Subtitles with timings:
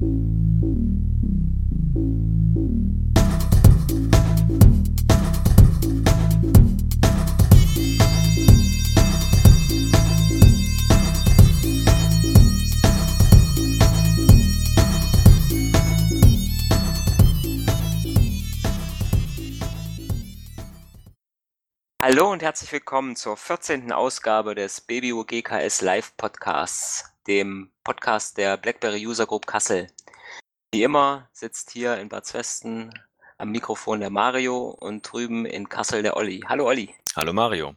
[0.00, 0.10] Hallo
[22.30, 23.90] und herzlich willkommen zur 14.
[23.90, 29.88] Ausgabe des BBU GKS Live Podcasts, dem Podcast der BlackBerry User Group Kassel.
[30.72, 32.92] Wie immer sitzt hier in Bad Zwesten
[33.36, 36.42] am Mikrofon der Mario und drüben in Kassel der Olli.
[36.48, 36.94] Hallo Olli.
[37.14, 37.76] Hallo Mario.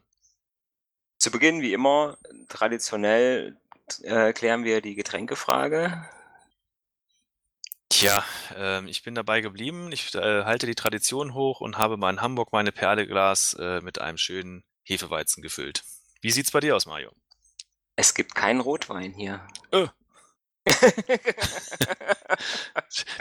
[1.20, 3.58] Zu Beginn wie immer traditionell
[4.04, 6.10] äh, klären wir die Getränkefrage.
[7.90, 8.24] Tja,
[8.56, 9.92] ähm, ich bin dabei geblieben.
[9.92, 14.00] Ich äh, halte die Tradition hoch und habe mal in Hamburg meine Perleglas äh, mit
[14.00, 15.84] einem schönen Hefeweizen gefüllt.
[16.22, 17.12] Wie sieht's bei dir aus, Mario?
[18.02, 19.46] Es gibt keinen Rotwein hier.
[19.72, 19.88] Öh.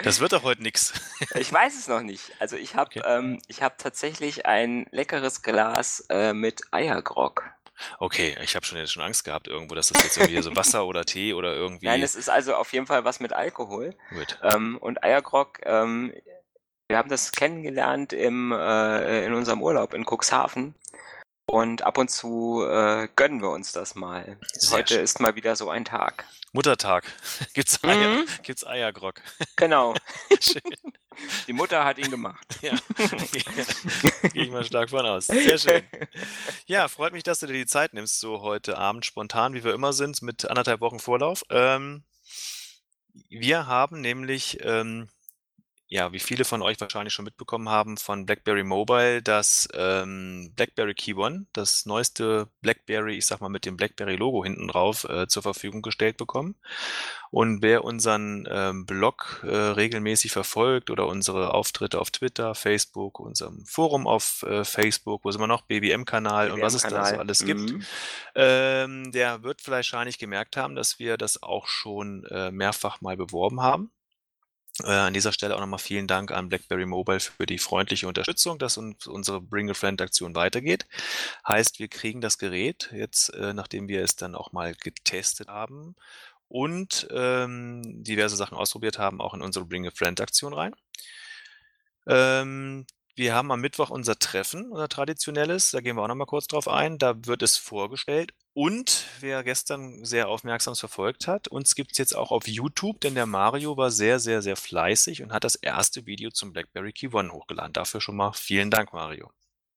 [0.03, 0.95] das wird doch heute nix.
[1.35, 2.33] ich weiß es noch nicht.
[2.39, 3.03] Also ich habe okay.
[3.05, 7.45] ähm, ich hab tatsächlich ein leckeres Glas äh, mit Eiergrog.
[7.99, 10.87] Okay, ich habe schon jetzt schon Angst gehabt irgendwo, dass das jetzt irgendwie so Wasser
[10.87, 11.85] oder Tee oder irgendwie.
[11.85, 13.95] Nein, es ist also auf jeden Fall was mit Alkohol.
[14.09, 14.39] Gut.
[14.43, 16.15] Ähm, und Eiergrog, ähm,
[16.89, 20.75] wir haben das kennengelernt im, äh, in unserem Urlaub in Cuxhaven.
[21.51, 24.39] Und ab und zu äh, gönnen wir uns das mal.
[24.53, 25.03] Sehr Heute schön.
[25.03, 26.25] ist mal wieder so ein Tag.
[26.53, 27.05] Muttertag.
[27.55, 28.25] Gibt's, Eier, mhm.
[28.45, 29.21] gibt's Eiergrog?
[29.57, 29.95] Genau.
[30.41, 30.63] Schön.
[31.49, 32.47] Die Mutter hat ihn gemacht.
[32.63, 32.79] Ja,
[34.33, 35.27] gehe ich mal stark von aus.
[35.27, 35.83] Sehr schön.
[36.67, 39.75] Ja, freut mich, dass du dir die Zeit nimmst, so heute Abend spontan, wie wir
[39.75, 41.43] immer sind, mit anderthalb Wochen Vorlauf.
[41.51, 42.05] Ähm,
[43.29, 45.09] wir haben nämlich ähm,
[45.93, 50.95] ja, wie viele von euch wahrscheinlich schon mitbekommen haben, von BlackBerry Mobile das ähm, BlackBerry
[50.95, 55.43] Key One, das neueste BlackBerry, ich sag mal mit dem BlackBerry-Logo hinten drauf, äh, zur
[55.43, 56.55] Verfügung gestellt bekommen.
[57.33, 63.67] Und wer unseren ähm, Blog äh, regelmäßig verfolgt oder unsere Auftritte auf Twitter, Facebook, unserem
[63.67, 67.43] Forum auf äh, Facebook, wo sind wir noch, BBM-Kanal und was es da so alles
[67.43, 67.47] mhm.
[67.47, 67.85] gibt,
[68.37, 73.17] ähm, der wird vielleicht wahrscheinlich gemerkt haben, dass wir das auch schon äh, mehrfach mal
[73.17, 73.91] beworben haben.
[74.83, 78.59] Äh, an dieser Stelle auch nochmal vielen Dank an BlackBerry Mobile für die freundliche Unterstützung,
[78.59, 80.87] dass uns unsere Bring a Friend Aktion weitergeht.
[81.47, 85.97] Heißt, wir kriegen das Gerät jetzt, äh, nachdem wir es dann auch mal getestet haben
[86.49, 90.75] und ähm, diverse Sachen ausprobiert haben, auch in unsere Bring a Friend Aktion rein.
[92.07, 96.47] Ähm, wir haben am Mittwoch unser Treffen, unser traditionelles, da gehen wir auch nochmal kurz
[96.47, 96.99] drauf ein.
[96.99, 102.17] Da wird es vorgestellt und wer gestern sehr aufmerksam verfolgt hat, uns gibt es jetzt
[102.17, 106.07] auch auf YouTube, denn der Mario war sehr, sehr, sehr fleißig und hat das erste
[106.07, 107.73] Video zum BlackBerry Key One hochgeladen.
[107.73, 109.31] Dafür schon mal vielen Dank, Mario.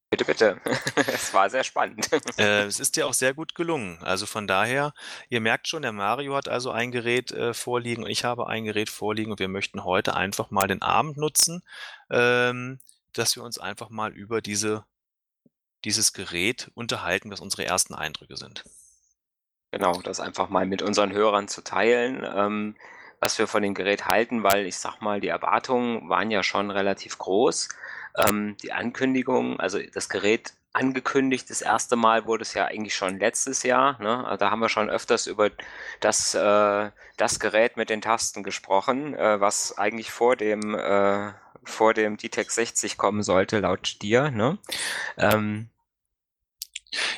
[0.10, 0.62] Bitte, bitte.
[1.08, 2.10] es war sehr spannend.
[2.38, 4.00] Äh, es ist dir auch sehr gut gelungen.
[4.02, 4.94] Also von daher,
[5.30, 8.64] ihr merkt schon, der Mario hat also ein Gerät äh, vorliegen und ich habe ein
[8.64, 11.64] Gerät vorliegen und wir möchten heute einfach mal den Abend nutzen,
[12.10, 12.80] ähm,
[13.14, 14.84] dass wir uns einfach mal über diese
[15.86, 18.64] dieses Gerät unterhalten, was unsere ersten Eindrücke sind.
[19.72, 22.76] Genau, das einfach mal mit unseren Hörern zu teilen, ähm,
[23.20, 26.70] was wir von dem Gerät halten, weil ich sag mal, die Erwartungen waren ja schon
[26.70, 27.70] relativ groß.
[28.18, 33.20] Ähm, die Ankündigung, also das Gerät angekündigt, das erste Mal wurde es ja eigentlich schon
[33.20, 34.00] letztes Jahr.
[34.02, 34.36] Ne?
[34.40, 35.50] Da haben wir schon öfters über
[36.00, 41.32] das, äh, das Gerät mit den Tasten gesprochen, äh, was eigentlich vor dem, äh,
[41.64, 44.32] vor dem DTEC 60 kommen sollte, laut dir.
[44.32, 44.58] Ne?
[45.18, 45.70] Ähm,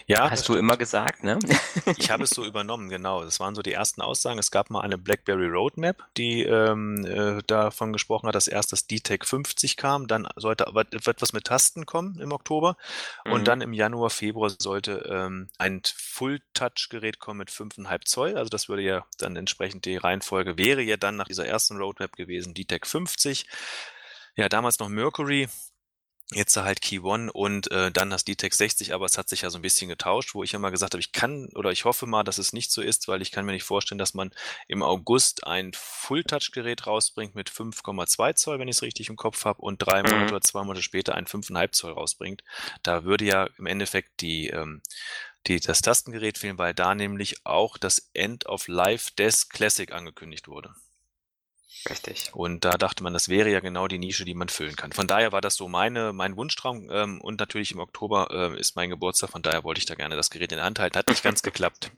[0.08, 1.40] ja, Hast du immer gesagt, ne?
[1.98, 3.24] Ich habe es so übernommen, genau.
[3.24, 4.40] Das waren so die ersten Aussagen.
[4.40, 8.88] Es gab mal eine BlackBerry Roadmap, die ähm, äh, davon gesprochen hat, dass erst das
[8.88, 12.78] DTEC 50 kam, dann sollte aber etwas mit Tasten kommen im Oktober
[13.26, 13.46] und mhm.
[13.46, 18.38] dann im Januar, Februar sollte ähm, ein Full-Touch-Gerät kommen mit 5,5 Zoll.
[18.38, 22.16] Also das würde ja dann entsprechend die Reihenfolge wäre ja dann nach dieser ersten Roadmap
[22.16, 23.46] gewesen, DTEC 50.
[24.36, 25.48] Ja, damals noch Mercury,
[26.32, 29.52] Jetzt halt Key One und äh, dann das DTEC 60, aber es hat sich ja
[29.52, 32.24] so ein bisschen getauscht, wo ich immer gesagt habe, ich kann oder ich hoffe mal,
[32.24, 34.32] dass es nicht so ist, weil ich kann mir nicht vorstellen, dass man
[34.68, 39.62] im August ein Full-Touch-Gerät rausbringt mit 5,2 Zoll, wenn ich es richtig im Kopf habe,
[39.62, 40.30] und drei Monate mhm.
[40.30, 42.44] oder zwei Monate später ein 5,5 Zoll rausbringt.
[42.82, 44.82] Da würde ja im Endeffekt die, ähm,
[45.46, 50.48] die, das Tastengerät fehlen, weil da nämlich auch das End of Life des Classic angekündigt
[50.48, 50.74] wurde.
[51.90, 52.32] Richtig.
[52.34, 54.92] Und da dachte man, das wäre ja genau die Nische, die man füllen kann.
[54.92, 56.90] Von daher war das so meine, mein Wunschtraum.
[56.92, 60.16] Ähm, und natürlich im Oktober äh, ist mein Geburtstag, von daher wollte ich da gerne
[60.16, 60.98] das Gerät in der Hand halten.
[60.98, 61.92] Hat nicht ganz geklappt.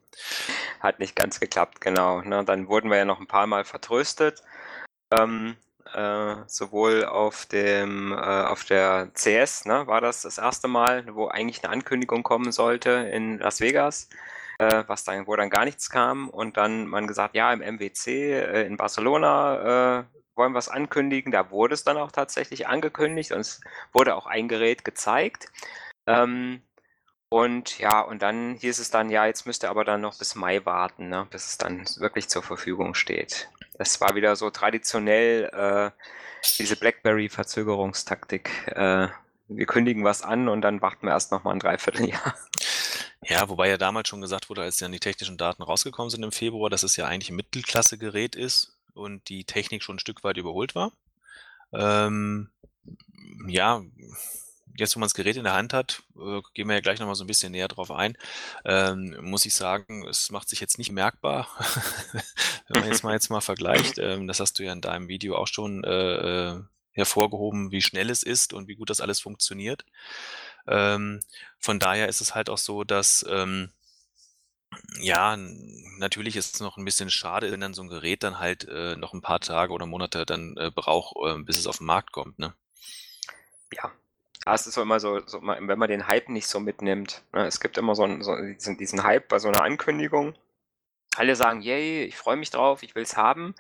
[0.80, 2.22] Hat nicht ganz geklappt, genau.
[2.22, 4.42] Ne, dann wurden wir ja noch ein paar Mal vertröstet.
[5.12, 5.56] Ähm,
[5.94, 11.28] äh, sowohl auf dem äh, auf der CS, ne, war das das erste Mal, wo
[11.28, 14.10] eigentlich eine Ankündigung kommen sollte in Las Vegas.
[14.60, 18.08] Äh, was dann, wo dann gar nichts kam und dann man gesagt, ja, im MWC
[18.08, 20.04] äh, in Barcelona äh,
[20.36, 21.32] wollen wir es ankündigen.
[21.32, 23.62] Da wurde es dann auch tatsächlich angekündigt und es
[23.94, 25.48] wurde auch ein Gerät gezeigt.
[26.06, 26.62] Ähm,
[27.30, 30.36] und ja, und dann hieß es dann, ja, jetzt müsst ihr aber dann noch bis
[30.36, 33.50] Mai warten, ne, bis es dann wirklich zur Verfügung steht.
[33.74, 35.92] Das war wieder so traditionell äh,
[36.58, 38.50] diese BlackBerry-Verzögerungstaktik.
[38.68, 39.10] Äh,
[39.50, 42.36] wir kündigen was an und dann warten wir erst noch mal ein Dreivierteljahr.
[43.28, 46.32] Ja, wobei ja damals schon gesagt wurde, als dann die technischen Daten rausgekommen sind im
[46.32, 50.38] Februar, dass es ja eigentlich ein Mittelklasse-Gerät ist und die Technik schon ein Stück weit
[50.38, 50.94] überholt war.
[51.74, 52.50] Ähm,
[53.48, 53.84] ja,
[54.78, 57.16] jetzt, wo man das Gerät in der Hand hat, äh, gehen wir ja gleich nochmal
[57.16, 58.18] so ein bisschen näher drauf ein,
[58.64, 61.50] ähm, muss ich sagen, es macht sich jetzt nicht merkbar,
[62.70, 63.98] wenn man jetzt mal jetzt mal vergleicht.
[63.98, 66.62] Ähm, das hast du ja in deinem Video auch schon äh, äh,
[66.98, 69.86] hervorgehoben, wie schnell es ist und wie gut das alles funktioniert.
[70.68, 71.22] Ähm,
[71.60, 73.72] von daher ist es halt auch so, dass ähm,
[75.00, 75.38] ja,
[75.98, 78.96] natürlich ist es noch ein bisschen schade, wenn dann so ein Gerät dann halt äh,
[78.98, 82.12] noch ein paar Tage oder Monate dann äh, braucht, äh, bis es auf den Markt
[82.12, 82.54] kommt, ne?
[83.72, 83.92] Ja,
[84.48, 87.22] ja, es ist immer so, so wenn man den Hype nicht so mitnimmt.
[87.34, 87.46] Ne?
[87.46, 90.36] Es gibt immer so, einen, so diesen, diesen Hype bei so einer Ankündigung.
[91.18, 93.56] Alle sagen, yay, ich freue mich drauf, ich will es haben.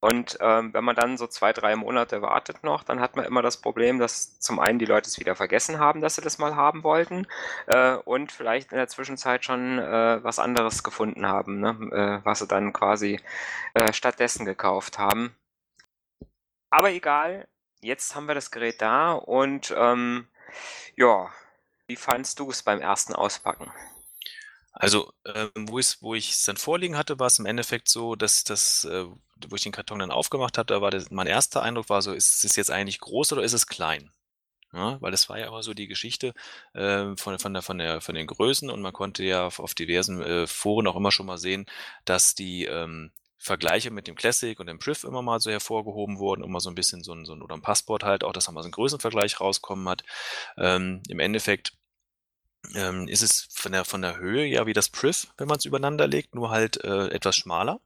[0.00, 3.42] Und ähm, wenn man dann so zwei, drei Monate wartet noch, dann hat man immer
[3.42, 6.56] das Problem, dass zum einen die Leute es wieder vergessen haben, dass sie das mal
[6.56, 7.26] haben wollten
[7.66, 12.20] äh, und vielleicht in der Zwischenzeit schon äh, was anderes gefunden haben, ne?
[12.20, 13.20] äh, was sie dann quasi
[13.74, 15.34] äh, stattdessen gekauft haben.
[16.70, 17.48] Aber egal,
[17.80, 20.28] jetzt haben wir das Gerät da und ähm,
[20.96, 21.30] ja,
[21.86, 23.72] wie fandst du es beim ersten Auspacken?
[24.72, 28.84] Also, ähm, wo wo ich's dann vorliegen hatte, war es im Endeffekt so, dass das,
[28.84, 29.06] äh,
[29.50, 32.12] wo ich den Karton dann aufgemacht habe, da war das mein erster Eindruck war so:
[32.12, 34.10] „Ist es jetzt eigentlich groß oder ist es klein?“
[34.72, 36.34] Ja, weil das war ja immer so die Geschichte,
[36.74, 39.74] äh, von von der von der von den Größen und man konnte ja auf auf
[39.74, 41.66] diversen, äh, Foren auch immer schon mal sehen,
[42.04, 46.42] dass die, ähm, Vergleiche mit dem Classic und dem Priv immer mal so hervorgehoben wurden,
[46.44, 48.52] immer so ein bisschen so ein so 'n oder ein Passport halt auch, dass da
[48.52, 50.02] mal so ein Größenvergleich rauskommen hat.
[50.58, 51.72] Ähm, Im Endeffekt
[52.74, 55.64] ähm, ist es von der, von der Höhe ja wie das Priv, wenn man es
[55.64, 57.80] übereinander legt, nur halt äh, etwas schmaler.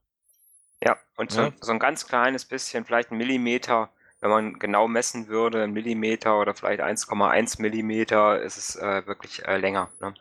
[0.85, 1.53] Ja, und so, ja.
[1.61, 3.91] so ein ganz kleines bisschen, vielleicht ein Millimeter,
[4.21, 9.45] wenn man genau messen würde, ein Millimeter oder vielleicht 1,1 Millimeter, ist es äh, wirklich
[9.45, 9.91] äh, länger.
[10.01, 10.15] Ne?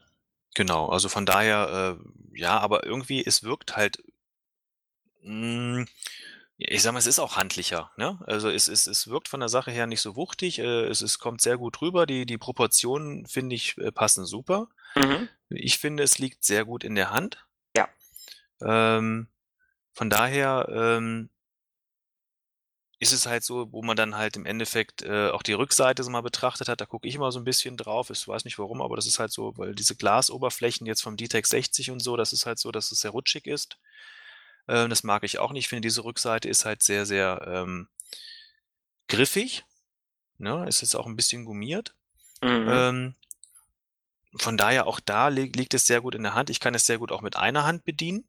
[0.55, 4.03] Genau, also von daher, äh, ja, aber irgendwie, es wirkt halt
[5.23, 5.87] mh, hm,
[6.63, 8.19] ich sage mal, es ist auch handlicher, ne?
[8.27, 11.17] Also, es es es wirkt von der Sache her nicht so wuchtig, äh, es es
[11.17, 12.05] kommt sehr gut rüber.
[12.05, 14.67] Die die Proportionen, finde ich, äh, passen super.
[14.95, 15.27] Mhm.
[15.49, 17.45] Ich finde, es liegt sehr gut in der Hand.
[17.75, 17.89] Ja.
[18.61, 19.27] Ähm,
[19.93, 21.29] von daher, ähm
[23.01, 26.11] ist es halt so, wo man dann halt im Endeffekt, äh, auch die Rückseite so
[26.11, 28.11] mal betrachtet hat, da gucke ich immer so ein bisschen drauf.
[28.11, 31.47] Ich weiß nicht warum, aber das ist halt so, weil diese Glasoberflächen jetzt vom D-Tech
[31.47, 33.79] 60 und so, das ist halt so, dass es sehr rutschig ist.
[34.67, 35.63] Ähm, das mag ich auch nicht.
[35.63, 37.87] Ich finde, diese Rückseite ist halt sehr, sehr ähm,
[39.07, 39.65] griffig.
[40.37, 40.67] Ne?
[40.67, 41.95] Ist jetzt auch ein bisschen gummiert.
[42.43, 42.67] Mhm.
[42.69, 43.15] Ähm,
[44.35, 46.51] von daher auch da li liegt es sehr gut in der Hand.
[46.51, 48.27] Ich kann es sehr gut auch mit einer Hand bedienen.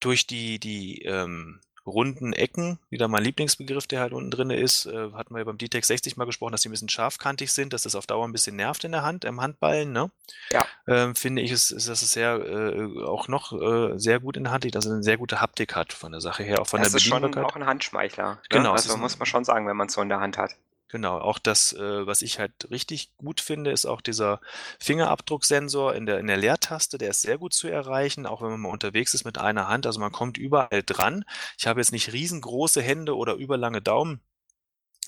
[0.00, 5.12] Durch die, die ähm, runden Ecken, wieder mein Lieblingsbegriff, der halt unten drin ist, äh,
[5.12, 7.82] hatten wir ja beim D-Tech 60 mal gesprochen, dass die ein bisschen scharfkantig sind, dass
[7.82, 10.10] das auf Dauer ein bisschen nervt in der Hand, im Handballen, ne?
[10.52, 10.64] Ja.
[10.86, 14.52] Ähm, finde ich, ist, ist das sehr, äh, auch noch äh, sehr gut in der
[14.52, 16.92] Hand liegt, also eine sehr gute Haptik hat von der Sache her, auch von das
[16.92, 17.22] der Bedienbarkeit.
[17.22, 18.30] Das ist schon auch ein Handschmeichler.
[18.34, 18.38] Ne?
[18.48, 18.72] Genau.
[18.72, 20.54] Also muss man schon sagen, wenn man es so in der Hand hat.
[20.90, 24.40] Genau, auch das, äh, was ich halt richtig gut finde, ist auch dieser
[24.80, 28.60] Fingerabdrucksensor in der, in der Leertaste, der ist sehr gut zu erreichen, auch wenn man
[28.60, 29.86] mal unterwegs ist mit einer Hand.
[29.86, 31.24] Also man kommt überall dran.
[31.58, 34.20] Ich habe jetzt nicht riesengroße Hände oder überlange Daumen.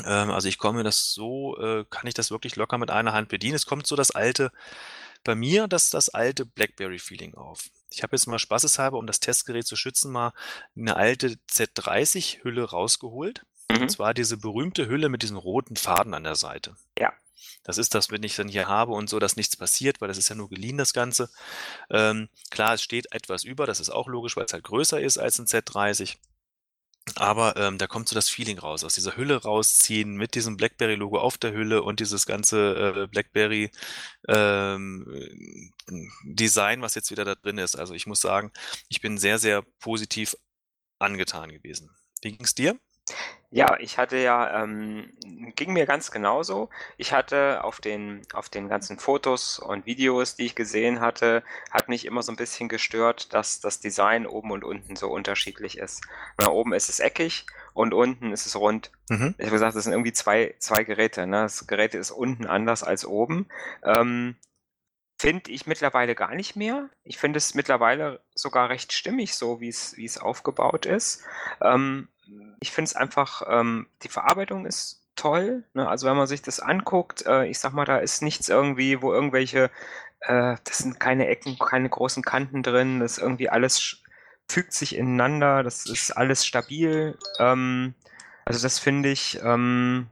[0.04, 3.28] Ähm, also ich komme das so, äh, kann ich das wirklich locker mit einer Hand
[3.28, 3.56] bedienen.
[3.56, 4.52] Es kommt so das alte,
[5.24, 7.70] bei mir das, das alte Blackberry-Feeling auf.
[7.90, 10.32] Ich habe jetzt mal spaßeshalber, um das Testgerät zu schützen, mal
[10.76, 13.82] eine alte Z30-Hülle rausgeholt Mhm.
[13.82, 16.76] Und zwar diese berühmte Hülle mit diesem roten Faden an der Seite.
[16.98, 17.12] Ja.
[17.64, 20.18] Das ist das, wenn ich dann hier habe und so, dass nichts passiert, weil das
[20.18, 21.30] ist ja nur geliehen, das Ganze.
[21.90, 25.18] Ähm, klar, es steht etwas über, das ist auch logisch, weil es halt größer ist
[25.18, 26.16] als ein Z30.
[27.16, 31.18] Aber ähm, da kommt so das Feeling raus, aus dieser Hülle rausziehen mit diesem BlackBerry-Logo
[31.18, 33.70] auf der Hülle und dieses ganze äh, BlackBerry
[34.28, 35.04] ähm,
[36.80, 37.76] was jetzt wieder da drin ist.
[37.76, 38.52] Also ich muss sagen,
[38.88, 40.36] ich bin sehr, sehr positiv
[41.00, 41.90] angetan gewesen.
[42.22, 42.78] Wie ging es dir?
[43.54, 45.12] Ja, ich hatte ja, ähm,
[45.56, 46.70] ging mir ganz genauso.
[46.96, 51.90] Ich hatte auf den, auf den ganzen Fotos und Videos, die ich gesehen hatte, hat
[51.90, 56.00] mich immer so ein bisschen gestört, dass das Design oben und unten so unterschiedlich ist.
[56.38, 58.90] Na, oben ist es eckig und unten ist es rund.
[59.10, 59.34] Mhm.
[59.36, 61.26] Ich habe gesagt, das sind irgendwie zwei, zwei Geräte.
[61.26, 61.42] Ne?
[61.42, 63.48] Das Gerät ist unten anders als oben.
[63.84, 64.36] Ähm,
[65.18, 66.88] finde ich mittlerweile gar nicht mehr.
[67.04, 71.22] Ich finde es mittlerweile sogar recht stimmig, so wie es wie es aufgebaut ist.
[71.60, 72.08] Ähm,
[72.60, 75.64] ich finde es einfach, ähm, die Verarbeitung ist toll.
[75.74, 75.88] Ne?
[75.88, 79.12] Also wenn man sich das anguckt, äh, ich sag mal, da ist nichts irgendwie, wo
[79.12, 79.70] irgendwelche,
[80.20, 84.02] äh, das sind keine Ecken, keine großen Kanten drin, das irgendwie alles
[84.48, 87.18] fügt sich ineinander, das ist alles stabil.
[87.38, 87.94] Ähm,
[88.44, 90.08] also das finde ich, ähm,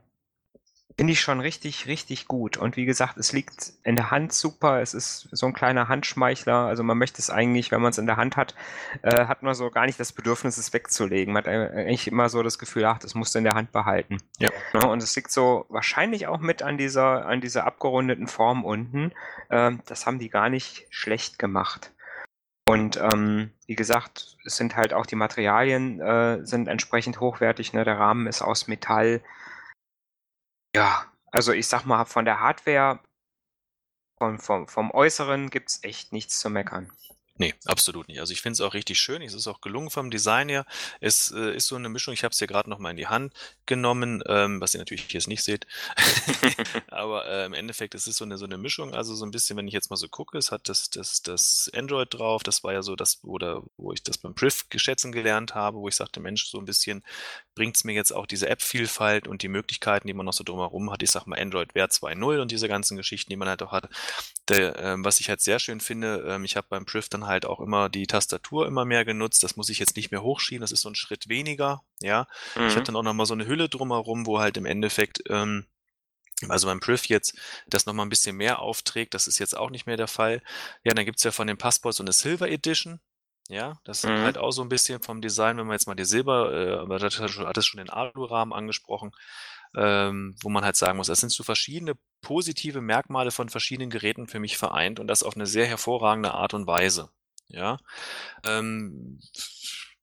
[1.01, 2.57] Finde ich schon richtig, richtig gut.
[2.57, 4.83] Und wie gesagt, es liegt in der Hand super.
[4.83, 6.67] Es ist so ein kleiner Handschmeichler.
[6.67, 8.53] Also man möchte es eigentlich, wenn man es in der Hand hat,
[9.01, 11.33] äh, hat man so gar nicht das Bedürfnis, es wegzulegen.
[11.33, 14.19] Man hat eigentlich immer so das Gefühl, ach, das musst du in der Hand behalten.
[14.37, 14.51] Ja.
[14.73, 19.11] Ne, und es liegt so wahrscheinlich auch mit an dieser, an dieser abgerundeten Form unten.
[19.49, 21.91] Ähm, das haben die gar nicht schlecht gemacht.
[22.69, 27.73] Und ähm, wie gesagt, es sind halt auch die Materialien äh, sind entsprechend hochwertig.
[27.73, 27.85] Ne?
[27.85, 29.21] Der Rahmen ist aus Metall.
[30.75, 32.99] Ja, also ich sag mal, von der Hardware,
[34.17, 36.91] vom, vom, vom Äußeren gibt es echt nichts zu meckern.
[37.37, 38.19] Nee, absolut nicht.
[38.19, 39.21] Also ich finde es auch richtig schön.
[39.21, 40.65] Es ist auch gelungen vom Design her.
[40.99, 43.33] Es äh, ist so eine Mischung, ich habe es hier gerade nochmal in die Hand
[43.65, 45.65] genommen, ähm, was ihr natürlich jetzt nicht seht.
[46.89, 48.93] Aber äh, im Endeffekt es ist so eine, so eine Mischung.
[48.93, 51.71] Also so ein bisschen, wenn ich jetzt mal so gucke, es hat das, das, das
[51.73, 52.43] Android drauf.
[52.43, 55.87] Das war ja so das, oder wo ich das beim Priv geschätzen gelernt habe, wo
[55.87, 57.03] ich sagte, Mensch, so ein bisschen
[57.55, 60.91] bringt es mir jetzt auch diese App-Vielfalt und die Möglichkeiten, die man noch so drumherum
[60.91, 61.01] hat.
[61.01, 63.89] Ich sag mal Android Wear 2.0 und diese ganzen Geschichten, die man halt auch hat.
[64.47, 67.45] Der, ähm, was ich halt sehr schön finde, ähm, ich habe beim Priv dann halt
[67.45, 69.43] auch immer die Tastatur immer mehr genutzt.
[69.43, 70.61] Das muss ich jetzt nicht mehr hochschieben.
[70.61, 71.83] Das ist so ein Schritt weniger.
[72.01, 72.67] Ja, mhm.
[72.67, 75.65] ich habe dann auch noch mal so eine Hülle drumherum, wo halt im Endeffekt ähm,
[76.49, 77.37] also beim Priv jetzt
[77.67, 80.41] das nochmal ein bisschen mehr aufträgt, das ist jetzt auch nicht mehr der Fall.
[80.83, 82.99] Ja, dann gibt's ja von den Passports so eine Silver Edition.
[83.47, 84.19] Ja, das mhm.
[84.19, 86.99] halt auch so ein bisschen vom Design, wenn man jetzt mal die Silber, äh, aber
[86.99, 89.11] das hat es schon den Alu-Rahmen angesprochen,
[89.75, 94.27] ähm, wo man halt sagen muss, das sind so verschiedene positive Merkmale von verschiedenen Geräten
[94.27, 97.09] für mich vereint und das auf eine sehr hervorragende Art und Weise.
[97.47, 97.79] Ja.
[98.45, 99.19] Ähm,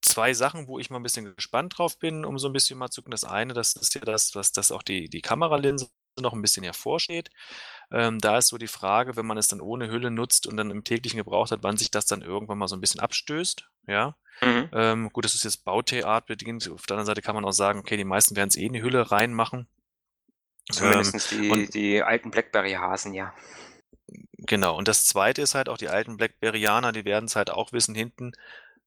[0.02, 2.90] zwei Sachen, wo ich mal ein bisschen gespannt drauf bin, um so ein bisschen mal
[2.90, 3.12] zu gucken.
[3.12, 5.88] Das eine, das ist ja das, was das auch die, die Kameralinse
[6.20, 7.30] noch ein bisschen hervorsteht.
[7.90, 10.70] Ähm, da ist so die Frage, wenn man es dann ohne Hülle nutzt und dann
[10.70, 13.68] im täglichen Gebrauch hat, wann sich das dann irgendwann mal so ein bisschen abstößt.
[13.86, 14.16] Ja.
[14.42, 14.68] Mhm.
[14.72, 16.68] Ähm, gut, das ist jetzt Bautheat bedingt.
[16.70, 18.74] Auf der anderen Seite kann man auch sagen, okay, die meisten werden es eh in
[18.74, 19.66] die Hülle reinmachen.
[20.70, 23.34] Zumindest ähm, die, die alten Blackberry-Hasen, ja.
[24.36, 27.72] Genau, und das zweite ist halt auch die alten Blackberryaner, die werden es halt auch
[27.72, 28.32] wissen, hinten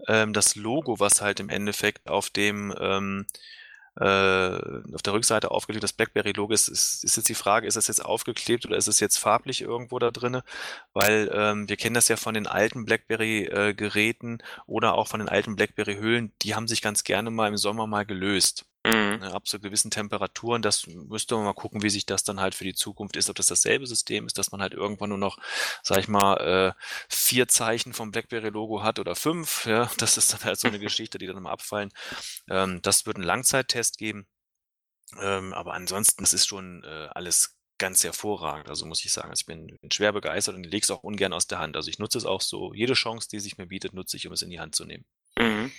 [0.07, 3.35] ähm, das Logo, was halt im Endeffekt auf dem ähm, äh,
[3.95, 8.03] auf der Rückseite aufgelegt, das BlackBerry-Logo ist, ist, ist jetzt die Frage, ist das jetzt
[8.03, 10.43] aufgeklebt oder ist es jetzt farblich irgendwo da drinne?
[10.93, 15.29] Weil ähm, wir kennen das ja von den alten BlackBerry-Geräten äh, oder auch von den
[15.29, 18.65] alten BlackBerry-Hüllen, die haben sich ganz gerne mal im Sommer mal gelöst.
[18.85, 19.19] Mhm.
[19.19, 22.55] Ne, ab so gewissen Temperaturen, das müsste man mal gucken, wie sich das dann halt
[22.55, 25.37] für die Zukunft ist, ob das dasselbe System ist, dass man halt irgendwann nur noch,
[25.83, 30.43] sag ich mal, äh, vier Zeichen vom BlackBerry-Logo hat oder fünf, ja, das ist dann
[30.43, 31.91] halt so eine Geschichte, die dann mal abfallen.
[32.49, 34.25] Ähm, das wird einen Langzeittest geben,
[35.19, 39.29] ähm, aber ansonsten, das ist schon äh, alles ganz hervorragend, also muss ich sagen.
[39.29, 41.75] Also ich bin, bin schwer begeistert und lege es auch ungern aus der Hand.
[41.75, 44.33] Also ich nutze es auch so, jede Chance, die sich mir bietet, nutze ich, um
[44.33, 45.05] es in die Hand zu nehmen.
[45.37, 45.71] Mhm.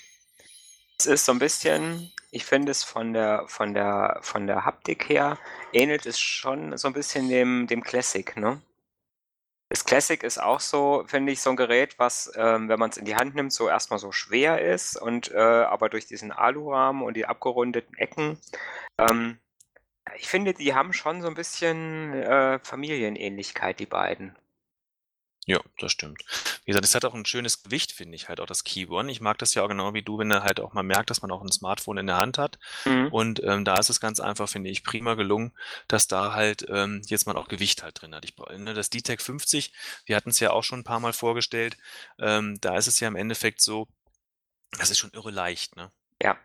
[1.03, 5.09] Es ist so ein bisschen, ich finde es von der, von der, von der Haptik
[5.09, 5.37] her,
[5.73, 8.63] ähnelt es schon so ein bisschen dem, dem Classic, ne?
[9.69, 12.99] Das Classic ist auch so, finde ich, so ein Gerät, was, ähm, wenn man es
[12.99, 17.03] in die Hand nimmt, so erstmal so schwer ist und äh, aber durch diesen Alurahmen
[17.03, 18.39] und die abgerundeten Ecken,
[18.97, 19.41] ähm,
[20.15, 24.37] ich finde, die haben schon so ein bisschen äh, Familienähnlichkeit, die beiden.
[25.47, 26.23] Ja, das stimmt.
[26.65, 29.11] Wie gesagt, es hat auch ein schönes Gewicht, finde ich halt auch das Key One.
[29.11, 31.21] Ich mag das ja auch genau wie du, wenn er halt auch mal merkt, dass
[31.21, 32.61] man auch ein Smartphone in der Hand hat.
[32.85, 33.09] Mhm.
[33.09, 35.53] Und ähm, da ist es ganz einfach, finde ich, prima gelungen,
[35.89, 38.25] dass da halt ähm, jetzt man auch Gewicht halt drin hat.
[38.25, 39.73] Ich, ne, das D-Tech 50,
[40.07, 41.77] wir hatten es ja auch schon ein paar Mal vorgestellt,
[42.21, 43.89] ähm, da ist es ja im Endeffekt so,
[44.79, 45.91] das ist schon irre leicht, ne?
[46.23, 46.39] Ja.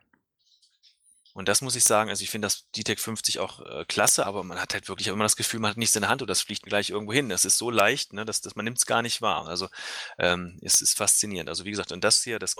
[1.38, 4.44] Und das muss ich sagen, also ich finde das DTEC 50 auch äh, klasse, aber
[4.44, 6.42] man hat halt wirklich immer das Gefühl, man hat nichts in der Hand oder das
[6.42, 7.30] fliegt gleich irgendwo hin.
[7.30, 9.48] Das ist so leicht, ne, dass, dass man nimmt es gar nicht wahr.
[9.48, 9.70] Also
[10.18, 11.48] ähm, es ist faszinierend.
[11.48, 12.56] Also wie gesagt, und das hier, das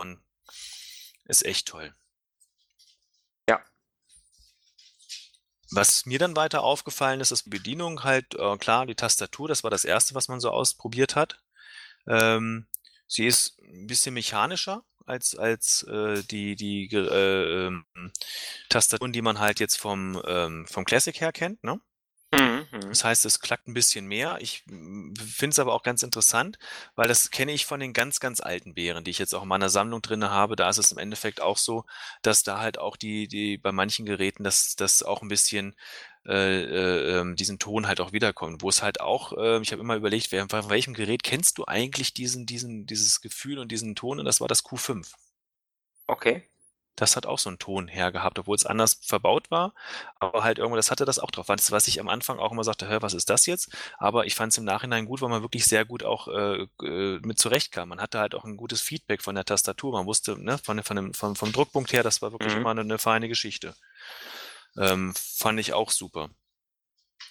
[1.26, 1.96] ist echt toll.
[3.50, 3.66] Ja.
[5.72, 9.64] Was mir dann weiter aufgefallen ist, ist die Bedienung halt, äh, klar, die Tastatur, das
[9.64, 11.42] war das erste, was man so ausprobiert hat.
[12.06, 12.68] Ähm,
[13.08, 17.86] sie ist ein bisschen mechanischer, als, als äh, die, die äh, ähm,
[18.70, 21.64] Tastaturen, die man halt jetzt vom, ähm, vom Classic her kennt.
[21.64, 21.80] Ne?
[22.34, 22.90] Mhm, mhm.
[22.90, 24.38] Das heißt, es klackt ein bisschen mehr.
[24.42, 26.60] Ich finde es aber auch ganz interessant,
[26.96, 29.48] weil das kenne ich von den ganz, ganz alten Bären, die ich jetzt auch in
[29.48, 30.58] meiner Sammlung drin habe.
[30.58, 31.86] Da ist es im Endeffekt auch so,
[32.22, 35.76] dass da halt auch die, die bei manchen Geräten das, das auch ein bisschen
[36.28, 38.62] äh, äh, ähm, diesen Ton halt auch wiederkommt.
[38.62, 41.66] Wo es halt auch, äh, ich habe immer überlegt, wer, von welchem Gerät kennst du
[41.66, 44.20] eigentlich diesen, diesen, dieses Gefühl und diesen Ton?
[44.20, 45.14] Und das war das Q5.
[46.10, 46.50] Okay.
[46.96, 49.74] Das hat auch so einen Ton hergehabt, obwohl es anders verbaut war.
[50.20, 51.48] Aber halt irgendwo, das hatte das auch drauf.
[51.48, 53.70] Was, was ich am Anfang auch immer sagte, hör, was ist das jetzt?
[54.00, 57.20] Aber ich fand es im Nachhinein gut, weil man wirklich sehr gut auch äh, äh,
[57.22, 57.90] mit zurechtkam.
[57.90, 59.92] Man hatte halt auch ein gutes Feedback von der Tastatur.
[59.92, 62.58] Man wusste, ne, von, von dem, vom, vom Druckpunkt her, das war wirklich Mhm.
[62.58, 63.76] immer eine, eine feine Geschichte.
[64.78, 66.30] Ähm, fand ich auch super.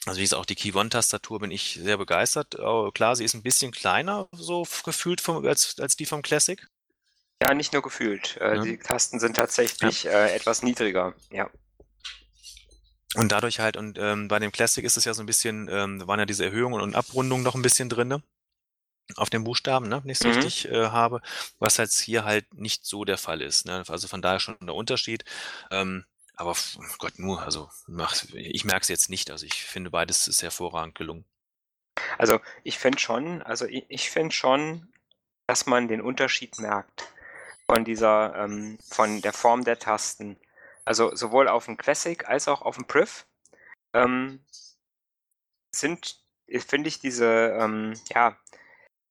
[0.05, 2.55] Also wie gesagt, auch die Key One-Tastatur bin ich sehr begeistert.
[2.55, 6.65] Äh, klar, sie ist ein bisschen kleiner, so gefühlt vom, als, als die vom Classic.
[7.43, 8.37] Ja, nicht nur gefühlt.
[8.41, 8.63] Äh, Ja.
[8.63, 11.15] Die Tasten sind tatsächlich äh, etwas niedriger.
[11.31, 11.51] Ja.
[13.15, 15.99] Und dadurch halt, und ähm, bei dem Classic ist es ja so ein bisschen, ähm,
[15.99, 18.23] da waren ja diese Erhöhungen und Abrundungen noch ein bisschen drinne
[19.17, 20.33] auf den Buchstaben, ne, wenn ich es Mhm.
[20.33, 21.23] richtig äh, habe,
[21.59, 23.65] was halt hier halt nicht so der Fall ist.
[23.67, 23.85] Ne?
[23.89, 25.25] Also von daher schon der Unterschied.
[25.71, 26.05] Ähm,
[26.37, 26.55] aber
[26.99, 27.71] Gott, nur, also
[28.35, 29.31] ich merke es jetzt nicht.
[29.31, 31.25] Also ich finde beides ist hervorragend gelungen.
[32.19, 34.93] Also ich finde schon, also ich, ich finde schon,
[35.47, 37.09] dass man den Unterschied merkt
[37.67, 40.39] von dieser, ähm, von der Form der Tasten.
[40.85, 43.27] Also sowohl auf dem Classic als auch auf dem Priv
[43.95, 44.45] ähm,
[45.75, 48.37] sind, finde ich, diese, ähm, ja,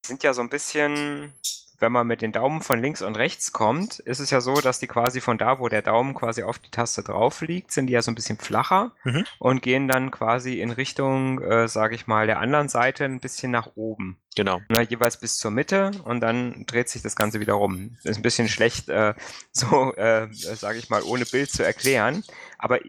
[0.05, 1.34] sind ja so ein bisschen,
[1.79, 4.79] wenn man mit den Daumen von links und rechts kommt, ist es ja so, dass
[4.79, 7.94] die quasi von da, wo der Daumen quasi auf die Taste drauf liegt, sind die
[7.94, 9.25] ja so ein bisschen flacher Mhm.
[9.39, 13.51] und gehen dann quasi in Richtung, äh, sage ich mal, der anderen Seite ein bisschen
[13.51, 14.17] nach oben.
[14.36, 14.60] Genau.
[14.67, 17.98] Na, jeweils bis zur Mitte und dann dreht sich das Ganze wieder rum.
[18.03, 19.13] Ist ein bisschen schlecht, äh,
[19.51, 22.24] so, äh, sage ich mal, ohne Bild zu erklären.
[22.58, 22.79] Aber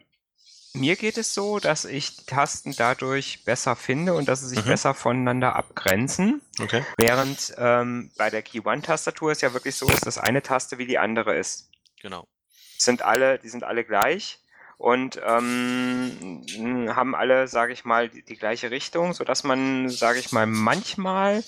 [0.76, 4.64] mir geht es so, dass ich die Tasten dadurch besser finde und dass sie sich
[4.64, 4.68] Mhm.
[4.68, 6.40] besser voneinander abgrenzen.
[6.60, 6.84] Okay.
[6.96, 10.86] Während ähm, bei der Key One-Tastatur es ja wirklich so ist, dass eine Taste wie
[10.86, 11.70] die andere ist.
[12.02, 12.26] Genau.
[12.78, 14.38] Sind alle, die sind alle gleich
[14.78, 16.44] und ähm,
[16.94, 21.42] haben alle, sage ich mal, die, die gleiche Richtung, sodass man, sage ich mal, manchmal,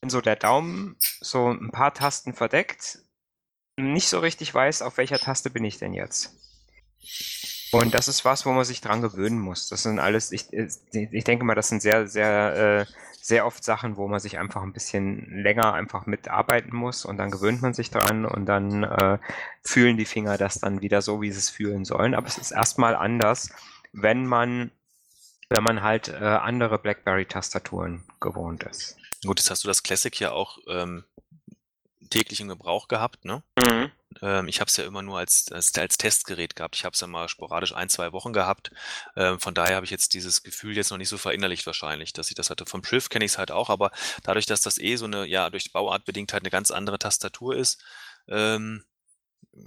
[0.00, 3.00] wenn so der Daumen so ein paar Tasten verdeckt,
[3.76, 6.34] nicht so richtig weiß, auf welcher Taste bin ich denn jetzt.
[7.70, 9.68] Und das ist was, wo man sich dran gewöhnen muss.
[9.68, 13.96] Das sind alles, ich, ich denke mal, das sind sehr, sehr, äh, sehr oft Sachen,
[13.96, 17.90] wo man sich einfach ein bisschen länger einfach mitarbeiten muss und dann gewöhnt man sich
[17.90, 19.18] dran und dann äh,
[19.62, 22.14] fühlen die Finger das dann wieder so, wie sie es fühlen sollen.
[22.14, 23.50] Aber es ist erstmal anders,
[23.92, 24.70] wenn man,
[25.50, 28.96] wenn man halt äh, andere BlackBerry-Tastaturen gewohnt ist.
[29.26, 31.04] Gut, jetzt hast du das Classic ja auch ähm,
[32.08, 33.42] täglich im Gebrauch gehabt, ne?
[33.58, 33.90] Mhm.
[34.22, 36.76] Ähm, ich habe es ja immer nur als, als, als Testgerät gehabt.
[36.76, 38.70] Ich habe es ja mal sporadisch ein, zwei Wochen gehabt.
[39.16, 42.28] Ähm, von daher habe ich jetzt dieses Gefühl jetzt noch nicht so verinnerlicht wahrscheinlich, dass
[42.28, 42.66] ich das hatte.
[42.66, 43.90] Vom Priv kenne ich es halt auch, aber
[44.22, 47.56] dadurch, dass das eh so eine, ja, durch Bauart bedingt halt eine ganz andere Tastatur
[47.56, 47.82] ist,
[48.28, 48.84] ähm,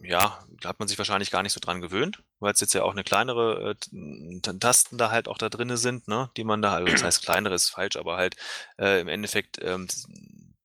[0.04, 2.84] ja, da hat man sich wahrscheinlich gar nicht so dran gewöhnt, weil es jetzt ja
[2.84, 6.74] auch eine kleinere äh, Tasten da halt auch da drinne sind, ne, die man da,
[6.74, 8.36] also das heißt kleinere ist falsch, aber halt
[8.78, 9.88] äh, im Endeffekt ähm,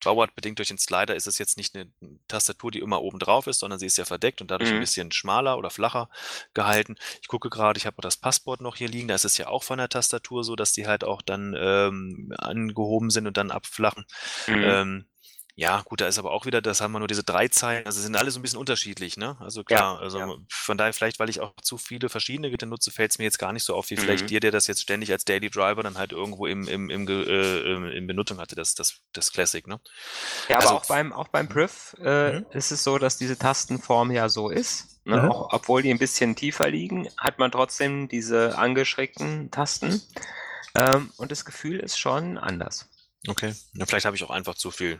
[0.07, 1.91] Bauart bedingt durch den Slider ist es jetzt nicht eine
[2.29, 4.79] Tastatur, die immer oben drauf ist, sondern sie ist ja verdeckt und dadurch ein Mhm.
[4.79, 6.09] bisschen schmaler oder flacher
[6.53, 6.95] gehalten.
[7.21, 9.63] Ich gucke gerade, ich habe das Passwort noch hier liegen, da ist es ja auch
[9.63, 14.05] von der Tastatur so, dass die halt auch dann ähm, angehoben sind und dann abflachen.
[14.47, 14.63] Mhm.
[14.63, 15.05] Ähm,
[15.59, 17.99] ja, gut, da ist aber auch wieder, das haben wir nur diese drei Zeilen, also
[17.99, 19.35] sind alle so ein bisschen unterschiedlich, ne?
[19.39, 20.35] Also klar, Ja, also ja.
[20.49, 23.39] von daher vielleicht, weil ich auch zu viele verschiedene Geräte nutze, fällt es mir jetzt
[23.39, 24.27] gar nicht so auf, wie vielleicht Mhm.
[24.27, 27.97] dir, der das jetzt ständig als Daily Driver dann halt irgendwo im, im, im, äh,
[27.97, 29.79] in Benutzung hatte, das, das, das Classic, ne?
[30.47, 32.45] Ja, aber Also- auch beim, auch beim Priv äh, Mhm.
[32.51, 35.01] ist es so, dass diese Tastenform ja so ist.
[35.05, 35.23] Ne?
[35.23, 35.31] Mhm.
[35.31, 40.03] Auch, obwohl die ein bisschen tiefer liegen, hat man trotzdem diese angeschrägten Tasten.
[40.75, 42.87] Ähm, und das Gefühl ist schon anders.
[43.27, 43.55] Okay.
[43.73, 44.99] Ja, vielleicht habe ich auch einfach zu viel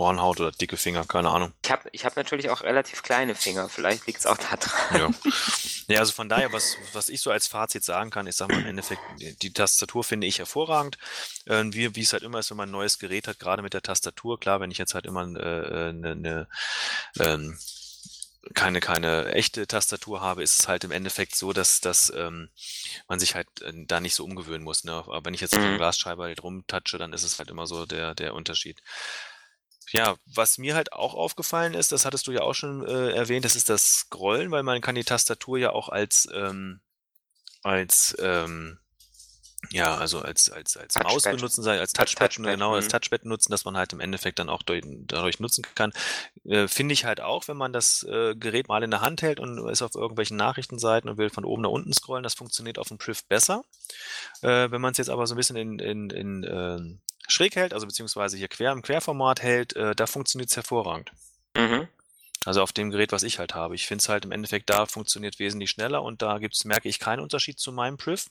[0.00, 1.52] Hornhaut oder dicke Finger, keine Ahnung.
[1.62, 3.68] Ich habe ich hab natürlich auch relativ kleine Finger.
[3.68, 5.00] Vielleicht liegt es auch da dran.
[5.00, 5.30] Ja.
[5.88, 8.62] ja, also von daher, was, was ich so als Fazit sagen kann, ich sage mal
[8.62, 10.96] im Endeffekt, die, Tastatur finde ich hervorragend.
[11.46, 13.74] Äh, wie, wie es halt immer ist, wenn man ein neues Gerät hat, gerade mit
[13.74, 16.48] der Tastatur, klar, wenn ich jetzt halt immer äh, eine, eine
[17.18, 17.58] ähm,
[18.54, 22.48] keine, keine echte Tastatur habe, ist es halt im Endeffekt so, dass, dass ähm,
[23.08, 24.84] man sich halt äh, da nicht so umgewöhnen muss.
[24.84, 24.92] Ne?
[24.92, 25.76] Aber wenn ich jetzt mit dem Mhm.
[25.76, 28.82] Glasschreiber halt rumtatsche, dann ist es halt immer so der, der Unterschied.
[29.92, 33.44] Ja, was mir halt auch aufgefallen ist, das hattest du ja auch schon äh, erwähnt,
[33.44, 36.80] das ist das Scrollen, weil man kann die Tastatur ja auch als ähm,
[37.62, 38.78] als ähm,
[39.70, 42.90] ja, also als als als Maus benutzen, Als Touchpad, Touchpad, genau, als mhm.
[42.90, 45.92] Touchpad nutzen, dass man halt im Endeffekt dann auch durch, dadurch nutzen kann.
[46.44, 49.38] Äh, Finde ich halt auch, wenn man das äh, Gerät mal in der Hand hält
[49.38, 52.88] und ist auf irgendwelchen Nachrichtenseiten und will von oben nach unten scrollen, das funktioniert auf
[52.88, 53.62] dem Priv besser.
[54.40, 57.74] Äh, wenn man es jetzt aber so ein bisschen in, in, in ähm, schräg hält,
[57.74, 61.12] also beziehungsweise hier quer im Querformat hält, äh, da funktioniert es hervorragend.
[61.56, 61.88] Mhm.
[62.44, 63.74] Also auf dem Gerät, was ich halt habe.
[63.74, 66.98] Ich finde es halt im Endeffekt, da funktioniert wesentlich schneller und da gibt's, merke ich
[66.98, 68.26] keinen Unterschied zu meinem Priv.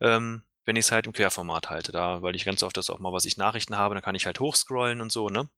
[0.00, 1.92] ähm, wenn ich es halt im Querformat halte.
[1.92, 4.26] Da, weil ich ganz oft das auch mal, was ich Nachrichten habe, dann kann ich
[4.26, 5.48] halt hochscrollen und so, ne?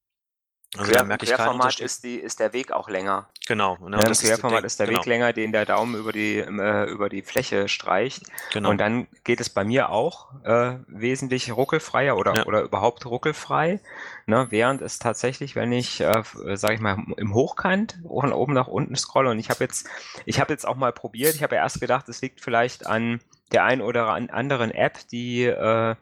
[0.77, 3.29] Also Quer, da merke ich Querformat ist, die, ist der Weg auch länger.
[3.49, 3.77] Genau.
[3.81, 5.01] Ne, ja, Im Querformat ist, ist der genau.
[5.01, 8.23] Weg länger, den der Daumen über die, äh, über die Fläche streicht.
[8.53, 8.71] Genau.
[8.71, 12.47] Und dann geht es bei mir auch äh, wesentlich ruckelfreier oder, ja.
[12.47, 13.81] oder überhaupt ruckelfrei.
[14.27, 16.23] Ne, während es tatsächlich, wenn ich, äh,
[16.55, 19.89] sage ich mal, im Hochkant von oben nach unten scrolle und ich habe jetzt,
[20.25, 23.21] ich habe jetzt auch mal probiert, ich habe ja erst gedacht, es liegt vielleicht an
[23.51, 25.97] der ein oder anderen App, die äh,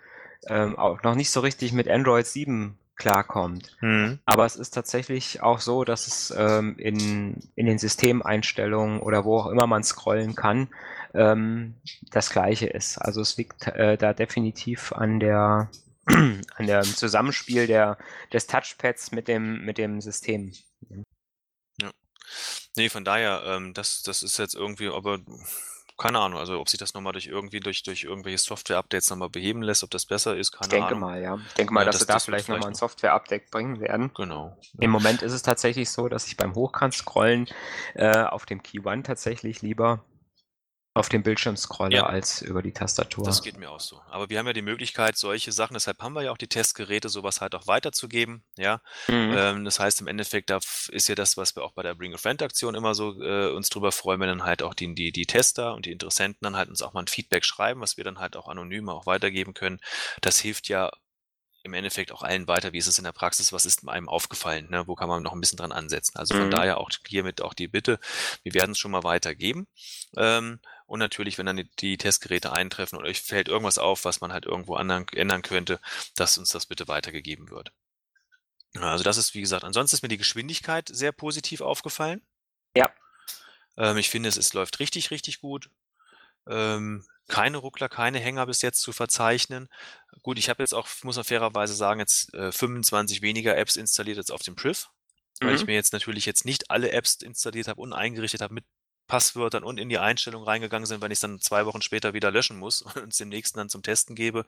[0.46, 3.76] ähm, auch noch nicht so richtig mit Android 7 klarkommt.
[3.80, 4.18] Mhm.
[4.26, 9.38] Aber es ist tatsächlich auch so, dass es ähm, in, in den Systemeinstellungen oder wo
[9.38, 10.68] auch immer man scrollen kann,
[11.14, 11.74] ähm,
[12.10, 12.98] das gleiche ist.
[12.98, 15.70] Also es liegt äh, da definitiv an der
[16.08, 17.98] an dem Zusammenspiel der,
[18.32, 20.52] des Touchpads mit dem, mit dem System.
[21.80, 21.90] Ja.
[22.76, 25.18] Nee, von daher, ähm, das, das ist jetzt irgendwie, aber
[25.98, 29.62] keine Ahnung, also ob sich das nochmal durch irgendwie durch, durch irgendwelche Software-Updates nochmal beheben
[29.62, 31.00] lässt, ob das besser ist, keine ich denke Ahnung.
[31.00, 31.38] mal, ja.
[31.48, 34.12] Ich denke mal, ja, dass, dass sie da vielleicht nochmal ein Software-Update bringen werden.
[34.14, 34.56] Genau.
[34.60, 34.80] Ja.
[34.80, 37.48] Im Moment ist es tatsächlich so, dass ich beim Hochkant-Scrollen
[37.94, 40.04] äh, auf dem Key One tatsächlich lieber
[40.98, 42.06] auf dem Bildschirm scrolle ja.
[42.06, 43.24] als über die Tastatur.
[43.24, 44.00] Das geht mir auch so.
[44.10, 47.08] Aber wir haben ja die Möglichkeit, solche Sachen, deshalb haben wir ja auch die Testgeräte,
[47.08, 48.44] sowas halt auch weiterzugeben.
[48.56, 49.34] Ja, mhm.
[49.36, 50.58] ähm, das heißt im Endeffekt, da
[50.88, 53.50] ist ja das, was wir auch bei der Bring a Friend Aktion immer so äh,
[53.50, 56.56] uns drüber freuen, wenn dann halt auch die, die, die Tester und die Interessenten dann
[56.56, 59.54] halt uns auch mal ein Feedback schreiben, was wir dann halt auch anonym auch weitergeben
[59.54, 59.80] können.
[60.20, 60.90] Das hilft ja
[61.62, 64.68] im Endeffekt auch allen weiter, wie ist es in der Praxis, was ist einem aufgefallen,
[64.70, 64.86] ne?
[64.86, 66.16] wo kann man noch ein bisschen dran ansetzen.
[66.16, 66.50] Also von mhm.
[66.50, 67.98] daher auch hiermit auch die Bitte,
[68.42, 69.66] wir werden es schon mal weitergeben.
[70.16, 74.32] Ähm, und natürlich, wenn dann die, Testgeräte eintreffen oder euch fällt irgendwas auf, was man
[74.32, 75.80] halt irgendwo anderen, ändern könnte,
[76.16, 77.72] dass uns das bitte weitergegeben wird.
[78.74, 82.22] Also das ist, wie gesagt, ansonsten ist mir die Geschwindigkeit sehr positiv aufgefallen.
[82.74, 82.90] Ja.
[83.76, 85.68] Ähm, ich finde, es, es läuft richtig, richtig gut.
[86.48, 89.68] Ähm, keine Ruckler, keine Hänger bis jetzt zu verzeichnen.
[90.22, 94.16] Gut, ich habe jetzt auch, muss man fairerweise sagen, jetzt äh, 25 weniger Apps installiert
[94.16, 94.88] als auf dem Priv,
[95.40, 95.66] weil ich mhm.
[95.66, 98.64] mir jetzt natürlich jetzt nicht alle Apps installiert habe und eingerichtet habe mit
[99.08, 102.30] Passwörtern und in die Einstellung reingegangen sind, wenn ich es dann zwei Wochen später wieder
[102.30, 104.46] löschen muss und es dem nächsten dann zum Testen gebe.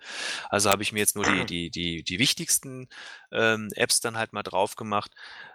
[0.49, 2.89] Also habe ich mir jetzt nur die, die, die, die wichtigsten
[3.33, 5.13] ähm, Apps dann halt mal drauf gemacht.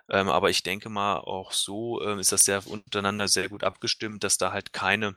[0.10, 4.24] Ähm, aber ich denke mal, auch so ähm, ist das sehr untereinander sehr gut abgestimmt,
[4.24, 5.16] dass da halt keine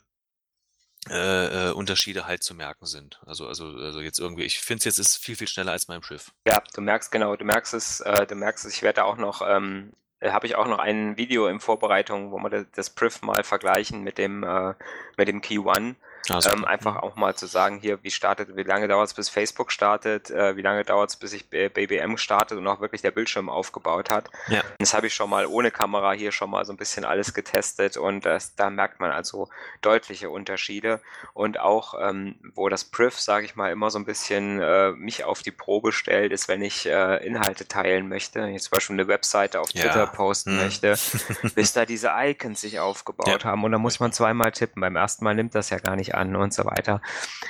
[1.10, 3.20] äh, äh, Unterschiede halt zu merken sind.
[3.24, 6.02] Also, also, also jetzt irgendwie, ich finde es jetzt ist viel, viel schneller als mein
[6.02, 6.32] Schiff.
[6.46, 9.40] Ja, du merkst genau, du merkst es, äh, du merkst es, ich werde auch noch
[9.42, 13.22] ähm, äh, habe ich auch noch ein Video in Vorbereitung, wo wir das, das Priv
[13.22, 14.74] mal vergleichen mit dem, äh,
[15.16, 15.96] mit dem Key One.
[16.30, 17.00] Also, ähm, einfach mhm.
[17.00, 20.56] auch mal zu sagen, hier, wie startet, wie lange dauert es, bis Facebook startet, äh,
[20.56, 24.30] wie lange dauert es, bis sich BBM startet und auch wirklich der Bildschirm aufgebaut hat.
[24.48, 24.62] Ja.
[24.78, 27.96] Das habe ich schon mal ohne Kamera hier schon mal so ein bisschen alles getestet
[27.96, 29.48] und das, da merkt man also
[29.80, 31.00] deutliche Unterschiede.
[31.34, 35.24] Und auch, ähm, wo das Priv, sage ich mal, immer so ein bisschen äh, mich
[35.24, 38.94] auf die Probe stellt, ist, wenn ich äh, Inhalte teilen möchte, wenn ich zum Beispiel
[38.94, 40.06] eine Webseite auf Twitter ja.
[40.06, 40.56] posten hm.
[40.58, 40.94] möchte,
[41.54, 43.50] bis da diese Icons sich aufgebaut ja.
[43.50, 43.64] haben.
[43.64, 44.80] Und da muss man zweimal tippen.
[44.80, 47.00] Beim ersten Mal nimmt das ja gar nicht an und so weiter.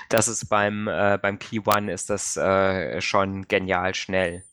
[0.09, 4.45] Das ist beim, äh, beim Key One ist das äh, schon genial schnell.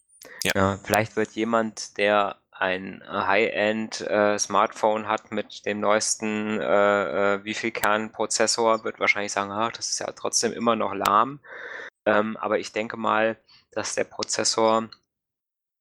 [0.43, 0.51] Ja.
[0.55, 0.79] ja.
[0.83, 7.71] vielleicht wird jemand, der ein High-End äh, hat mit dem neuesten äh, äh, wie viel
[7.71, 11.39] Kernprozessor, wird wahrscheinlich sagen, ach, das ist ja trotzdem immer noch lahm.
[12.05, 13.37] Ähm, aber ich denke mal,
[13.71, 14.89] dass der Prozessor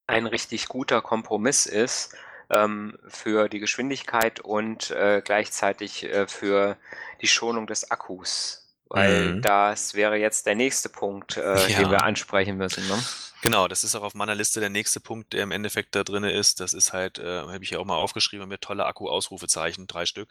[0.06, 2.16] ein richtig guter Kompromiss ist
[2.50, 6.76] ähm, für die Geschwindigkeit und äh, gleichzeitig äh, für
[7.20, 8.61] die Schonung des Akkus.
[8.88, 9.42] Weil mhm.
[9.42, 11.78] das wäre jetzt der nächste Punkt, äh, ja.
[11.80, 12.87] den wir ansprechen müssen.
[12.87, 13.02] Ne?
[13.42, 16.24] Genau, das ist auch auf meiner Liste der nächste Punkt, der im Endeffekt da drin
[16.24, 16.61] ist.
[16.61, 20.30] Das ist halt, äh, habe ich ja auch mal aufgeschrieben, mit tolle Akku-Ausrufezeichen, drei Stück.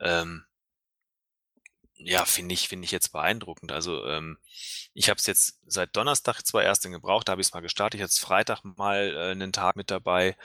[0.00, 0.44] Ähm,
[1.96, 3.72] ja, finde ich, finde ich jetzt beeindruckend.
[3.72, 4.38] Also ähm,
[4.94, 7.60] ich habe es jetzt seit Donnerstag zwar erst in Gebrauch, da habe ich es mal
[7.60, 10.36] gestartet, jetzt Freitag mal äh, einen Tag mit dabei.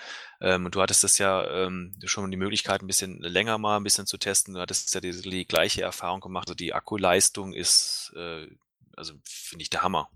[0.42, 3.84] Ähm, und du hattest das ja ähm, schon die Möglichkeit, ein bisschen länger mal ein
[3.84, 4.54] bisschen zu testen.
[4.54, 6.48] Du hattest ja die, die gleiche Erfahrung gemacht.
[6.48, 8.48] Also die Akkuleistung ist, äh,
[8.96, 10.10] also finde ich der Hammer.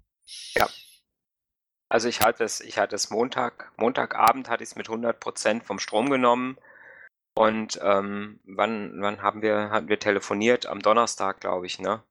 [0.56, 0.70] Ja.
[1.90, 5.64] Also ich hatte es, ich hatte es Montag, Montagabend hatte ich es mit 100 Prozent
[5.64, 6.58] vom Strom genommen.
[7.36, 10.66] Und ähm, wann, wann haben wir, hatten wir telefoniert?
[10.68, 12.04] Am Donnerstag, glaube ich, ne?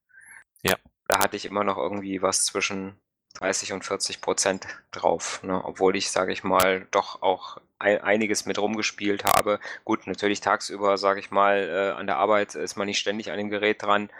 [0.62, 0.76] Ja.
[1.08, 2.96] Da hatte ich immer noch irgendwie was zwischen
[3.34, 5.64] 30 und 40 Prozent drauf, ne?
[5.64, 9.58] obwohl ich, sage ich mal, doch auch ein, einiges mit rumgespielt habe.
[9.84, 13.38] Gut, natürlich tagsüber, sage ich mal, äh, an der Arbeit ist man nicht ständig an
[13.38, 14.10] dem Gerät dran,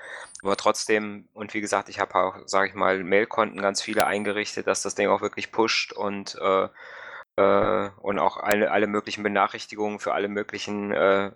[0.42, 4.66] aber trotzdem, und wie gesagt, ich habe auch, sage ich mal, Mailkonten ganz viele eingerichtet,
[4.66, 6.68] dass das Ding auch wirklich pusht und äh,
[7.36, 11.32] äh, und auch alle, alle möglichen Benachrichtigungen für alle möglichen äh,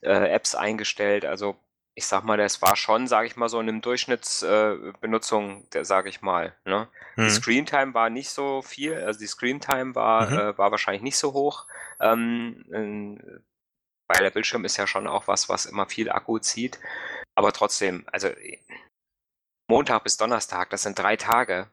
[0.00, 1.24] äh, Apps eingestellt.
[1.24, 1.56] Also
[1.96, 6.08] ich sag mal, das war schon, sage ich mal, so in einem Durchschnittsbenutzung, äh, sage
[6.08, 6.56] ich mal.
[6.64, 6.88] Ne?
[7.16, 7.24] Mhm.
[7.24, 10.38] Die Screentime war nicht so viel, also die Screentime war, mhm.
[10.38, 11.66] äh, war wahrscheinlich nicht so hoch.
[12.00, 13.40] Ähm, äh,
[14.08, 16.78] weil der Bildschirm ist ja schon auch was, was immer viel Akku zieht.
[17.36, 18.28] Aber trotzdem, also
[19.68, 21.70] Montag bis Donnerstag, das sind drei Tage.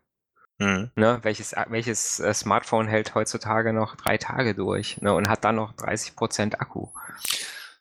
[0.61, 0.91] Mhm.
[0.95, 5.55] Ne, welches welches äh, Smartphone hält heutzutage noch drei Tage durch ne, und hat dann
[5.55, 6.89] noch 30% Akku?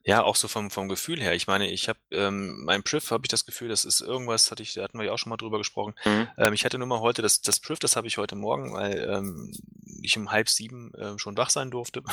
[0.03, 1.35] Ja, auch so vom, vom Gefühl her.
[1.35, 4.63] Ich meine, ich habe ähm, mein Priv habe ich das Gefühl, das ist irgendwas, hatte
[4.63, 5.95] ich, da hatten wir ja auch schon mal drüber gesprochen.
[6.07, 6.29] Mhm.
[6.39, 8.99] Ähm, ich hatte nur mal heute das, das Priv, das habe ich heute Morgen, weil
[9.11, 9.53] ähm,
[10.01, 12.03] ich um halb sieben äh, schon wach sein durfte.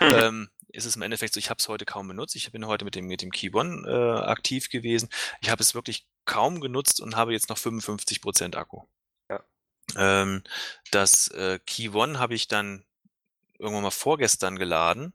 [0.00, 0.14] Mhm.
[0.14, 2.36] ähm, ist es im Endeffekt so, ich habe es heute kaum benutzt.
[2.36, 5.08] Ich bin heute mit dem, mit dem Key One äh, aktiv gewesen.
[5.40, 8.82] Ich habe es wirklich kaum genutzt und habe jetzt noch 55 Prozent Akku.
[9.96, 10.42] Ähm,
[10.90, 12.84] das äh, Key One habe ich dann
[13.58, 15.14] irgendwann mal vorgestern geladen.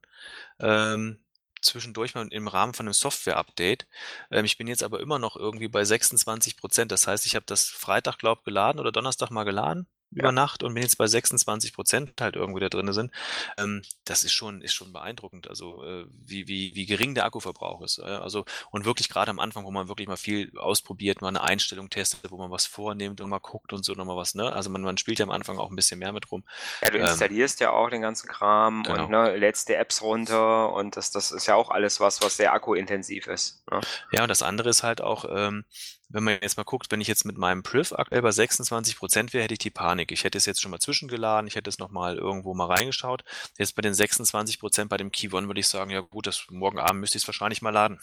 [0.60, 1.20] Ähm,
[1.62, 3.88] zwischendurch mal im Rahmen von einem Software-Update.
[4.32, 6.92] Ähm, ich bin jetzt aber immer noch irgendwie bei 26 Prozent.
[6.92, 10.64] Das heißt, ich habe das Freitag, glaube ich, geladen oder Donnerstag mal geladen über Nacht
[10.64, 13.12] und wenn jetzt bei 26 Prozent halt irgendwo da drin sind,
[13.58, 17.82] ähm, das ist schon, ist schon beeindruckend, also äh, wie, wie, wie gering der Akkuverbrauch
[17.82, 18.00] ist.
[18.00, 21.42] Äh, also und wirklich gerade am Anfang, wo man wirklich mal viel ausprobiert, mal eine
[21.42, 24.52] Einstellung testet, wo man was vornimmt und mal guckt und so nochmal was, ne?
[24.52, 26.44] Also man, man spielt ja am Anfang auch ein bisschen mehr mit rum.
[26.82, 29.04] Ja, du ähm, installierst ähm, ja auch den ganzen Kram genau.
[29.04, 32.38] und ne, lädst die Apps runter und das, das ist ja auch alles was, was
[32.38, 33.64] sehr akkuintensiv ist.
[33.72, 33.82] Ne?
[34.12, 35.66] Ja, und das andere ist halt auch, ähm,
[36.14, 39.34] wenn man jetzt mal guckt, wenn ich jetzt mit meinem Priv aktuell bei 26 Prozent
[39.34, 40.12] wäre, hätte ich die Panik.
[40.12, 43.24] Ich hätte es jetzt schon mal zwischengeladen, ich hätte es nochmal irgendwo mal reingeschaut.
[43.58, 46.46] Jetzt bei den 26 Prozent bei dem Key One würde ich sagen, ja gut, das
[46.50, 48.00] morgen Abend müsste ich es wahrscheinlich mal laden.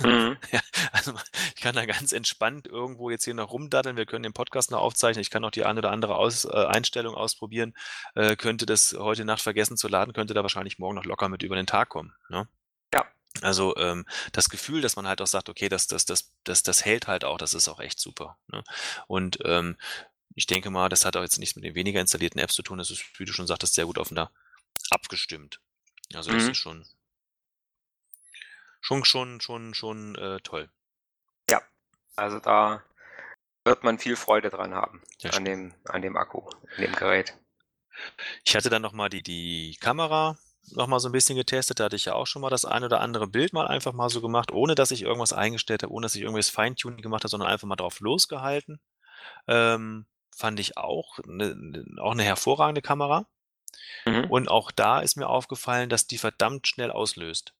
[0.00, 0.36] Mhm.
[0.52, 0.60] ja,
[0.92, 1.12] also
[1.54, 3.96] ich kann da ganz entspannt irgendwo jetzt hier noch rumdaddeln.
[3.96, 5.20] Wir können den Podcast noch aufzeichnen.
[5.20, 7.74] Ich kann auch die eine oder andere Aus, äh, Einstellung ausprobieren.
[8.14, 11.42] Äh, könnte das heute Nacht vergessen zu laden, könnte da wahrscheinlich morgen noch locker mit
[11.42, 12.14] über den Tag kommen.
[12.30, 12.48] Ne?
[13.42, 16.84] Also ähm, das Gefühl, dass man halt auch sagt, okay, das, das, das, das, das
[16.84, 18.38] hält halt auch, das ist auch echt super.
[18.48, 18.64] Ne?
[19.06, 19.76] Und ähm,
[20.34, 22.78] ich denke mal, das hat auch jetzt nichts mit den weniger installierten Apps zu tun.
[22.78, 24.32] Das ist, wie du schon sagtest, sehr gut aufeinander
[24.90, 25.60] abgestimmt.
[26.14, 26.50] Also das mhm.
[26.50, 26.86] ist schon,
[28.80, 30.68] schon, schon, schon, schon äh, toll.
[31.48, 31.62] Ja,
[32.16, 32.82] also da
[33.64, 37.36] wird man viel Freude dran haben ja, an dem, an dem Akku, an dem Gerät.
[38.44, 40.38] Ich hatte dann nochmal die, die Kamera
[40.72, 41.80] noch mal so ein bisschen getestet.
[41.80, 44.08] Da hatte ich ja auch schon mal das ein oder andere Bild mal einfach mal
[44.10, 47.30] so gemacht, ohne dass ich irgendwas eingestellt habe, ohne dass ich irgendwas Feintuning gemacht habe,
[47.30, 48.80] sondern einfach mal drauf losgehalten.
[49.48, 53.26] Ähm, fand ich auch 'ne 'ne auch 'ne hervorragende Kamera.
[54.06, 54.30] Mhm.
[54.30, 57.52] Und auch da ist mir aufgefallen, dass die verdammt schnell auslöst.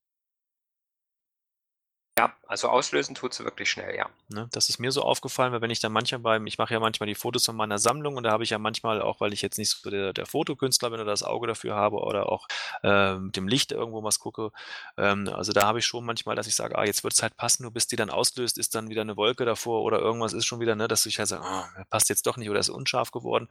[2.21, 4.11] Ja, also auslösen tut sie wirklich schnell, ja.
[4.29, 6.81] Ne, das ist mir so aufgefallen, weil wenn ich dann manchmal beim ich mache ja
[6.81, 9.43] manchmal die Fotos von meiner Sammlung und da habe ich ja manchmal auch, weil ich
[9.43, 12.47] jetzt nicht so der der Fotokünstler bin oder das Auge dafür habe oder auch,
[12.83, 14.51] äh, mit dem Licht irgendwo was gucke,
[14.99, 17.63] ähm, also da habe ich schon manchmal, dass ich sage: „Ah, jetzt wird's halt passen“,
[17.63, 20.61] nur bis die dann auslöst, ist dann wieder eine Wolke davor oder irgendwas ist schon
[20.61, 23.49] wieder, ne, dass ich halt sage: „Ah, passt jetzt doch nicht oder ist unscharf geworden.“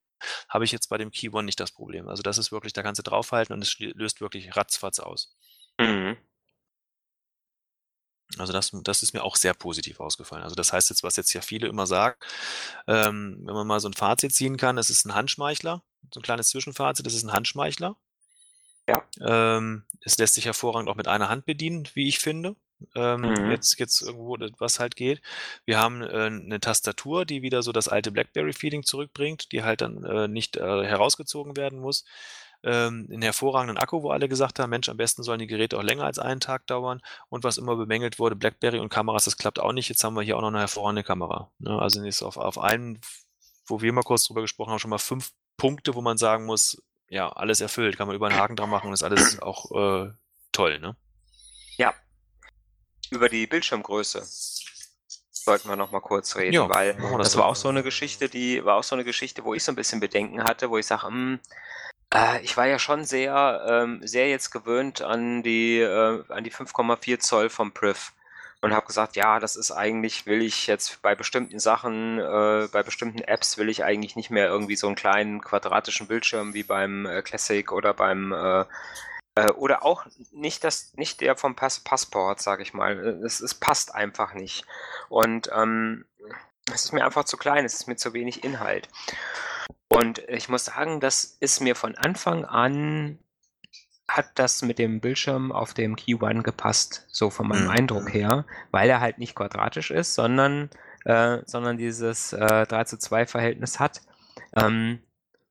[0.49, 2.07] Habe ich jetzt bei dem Key One nicht das Problem.
[2.07, 5.35] Also das ist wirklich da kannst du draufhalten und es löst wirklich ratzfatz aus.
[5.79, 6.17] Mhm.
[8.37, 10.43] Also das, das ist mir auch sehr positiv ausgefallen.
[10.43, 12.15] Also das heißt jetzt, was jetzt ja viele immer sagen,
[12.87, 15.81] ähm, wenn man mal so ein Fazit ziehen kann, es ist ein Handschmeichler,
[16.13, 17.95] so ein kleines Zwischenfazit, das ist ein Handschmeichler.
[18.87, 19.03] Ja.
[19.21, 22.55] Ähm, es lässt sich hervorragend auch mit einer Hand bedienen, wie ich finde.
[22.95, 23.51] Ähm, mhm.
[23.51, 25.21] Jetzt jetzt irgendwo, was halt geht.
[25.65, 30.03] Wir haben äh, eine Tastatur, die wieder so das alte BlackBerry-Feeling zurückbringt, die halt dann
[30.05, 32.05] äh, nicht äh, herausgezogen werden muss
[32.63, 35.83] ähm, einen hervorragenden Akku, wo alle gesagt haben, Mensch, am besten sollen die Geräte auch
[35.83, 37.01] länger als einen Tag dauern.
[37.29, 39.89] Und was immer bemängelt wurde, BlackBerry und Kameras, das klappt auch nicht.
[39.89, 41.51] Jetzt haben wir hier auch noch eine hervorragende Kamera.
[41.59, 41.79] Ne?
[41.79, 42.99] Also ist auf, auf einen,
[43.65, 46.81] wo wir mal kurz drüber gesprochen haben, schon mal fünf Punkte, wo man sagen muss,
[47.09, 50.11] ja, alles erfüllt, kann man über einen Haken dran machen und ist alles auch äh,
[50.51, 50.95] toll, ne?
[51.77, 51.93] Ja.
[53.09, 54.23] Über die Bildschirmgröße
[55.31, 58.29] sollten wir noch mal kurz reden, ja, weil das, das war auch so eine Geschichte,
[58.29, 60.85] die war auch so eine Geschichte, wo ich so ein bisschen Bedenken hatte, wo ich
[60.85, 61.39] sage, hm,
[62.13, 66.51] äh, ich war ja schon sehr, ähm, sehr jetzt gewöhnt an die, äh, an die
[66.51, 68.13] 5,4 Zoll vom Priv
[68.61, 72.83] und habe gesagt, ja, das ist eigentlich, will ich jetzt bei bestimmten Sachen, äh, bei
[72.83, 77.07] bestimmten Apps will ich eigentlich nicht mehr irgendwie so einen kleinen quadratischen Bildschirm wie beim
[77.23, 78.65] Classic oder beim
[79.55, 82.97] oder auch nicht das, nicht der vom Pass Passport, sage ich mal.
[83.23, 84.65] Es, es passt einfach nicht.
[85.07, 86.03] Und ähm,
[86.73, 88.89] es ist mir einfach zu klein, es ist mir zu wenig Inhalt.
[89.87, 93.19] Und ich muss sagen, das ist mir von Anfang an
[94.09, 97.69] hat das mit dem Bildschirm auf dem Key One gepasst, so von meinem mhm.
[97.69, 100.69] Eindruck her, weil er halt nicht quadratisch ist, sondern,
[101.05, 104.01] äh, sondern dieses äh, 3 zu 2 Verhältnis hat.
[104.55, 104.99] Ähm,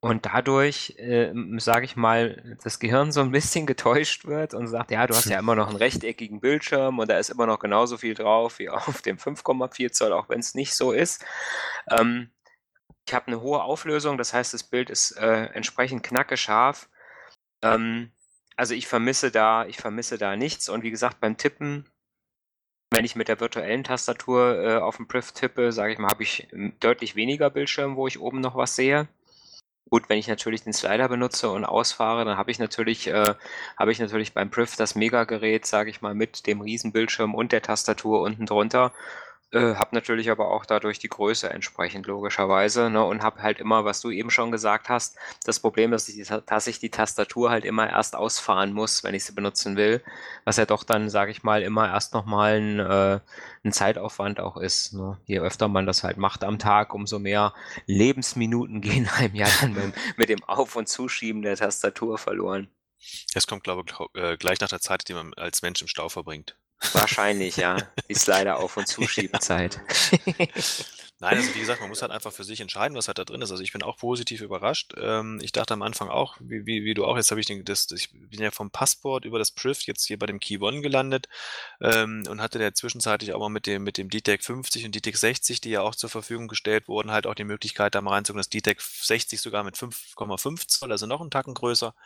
[0.01, 4.93] und dadurch, äh, sage ich mal, das Gehirn so ein bisschen getäuscht wird und sagt,
[4.93, 7.97] ja, du hast ja immer noch einen rechteckigen Bildschirm und da ist immer noch genauso
[7.97, 11.25] viel drauf wie auf dem 5,4 Zoll, auch wenn es nicht so ist.
[11.91, 12.31] Ähm,
[13.09, 16.89] ich habe eine hohe Auflösung, das heißt, das Bild ist äh, entsprechend knackescharf.
[17.63, 18.13] Ähm,
[18.57, 21.87] also ich vermisse da, ich vermisse da nichts und wie gesagt, beim Tippen
[22.91, 26.23] wenn ich mit der virtuellen Tastatur äh, auf dem Priv tippe, sage ich mal, habe
[26.23, 26.49] ich
[26.81, 29.09] deutlich weniger Bildschirm, wo ich oben noch was sehe.
[29.91, 33.35] Gut, wenn ich natürlich den Slider benutze und ausfahre, dann habe ich natürlich, äh,
[33.79, 37.63] habe ich natürlich beim Priv das Megagerät, sage ich mal, mit dem Riesenbildschirm und der
[37.63, 38.93] Tastatur unten drunter.
[39.51, 43.87] Äh, habe natürlich aber auch dadurch die Größe entsprechend logischerweise ne, und habe halt immer,
[43.87, 47.65] was du eben schon gesagt hast, das Problem, dass ich, dass ich die Tastatur halt
[47.65, 50.03] immer erst ausfahren muss, wenn ich sie benutzen will,
[50.45, 53.21] was ja doch dann, sage ich mal, immer erst nochmal ein, äh,
[53.65, 54.93] ein Zeitaufwand auch ist.
[54.93, 55.19] Ne?
[55.25, 57.55] Je öfter man das halt macht am Tag, umso mehr
[57.87, 62.69] Lebensminuten gehen einem ja dann mit, mit dem Auf- und Zuschieben der Tastatur verloren.
[63.33, 66.11] Es kommt, glaube ich, äh, gleich nach der Zeit, die man als Mensch im Stau
[66.11, 66.55] verbringt.
[66.93, 67.77] Wahrscheinlich, ja.
[68.09, 69.81] Die Slider auf- und Zuschiebezeit.
[71.21, 73.43] Nein, also wie gesagt, man muss halt einfach für sich entscheiden, was halt da drin
[73.43, 73.51] ist.
[73.51, 74.95] Also ich bin auch positiv überrascht.
[74.97, 77.65] Ähm, ich dachte am Anfang auch, wie, wie, wie du auch, jetzt habe ich den,
[77.65, 80.81] das, ich bin ja vom Passport über das Priv jetzt hier bei dem Key One
[80.81, 81.29] gelandet
[81.81, 85.17] ähm, und hatte der zwischenzeitlich auch mal mit dem, mit dem DTEC 50 und DTEC
[85.17, 88.39] 60, die ja auch zur Verfügung gestellt wurden, halt auch die Möglichkeit, da mal reinzugucken,
[88.39, 91.97] das DTEC 60 sogar mit 5,5 Zoll, also noch einen Tacken größer.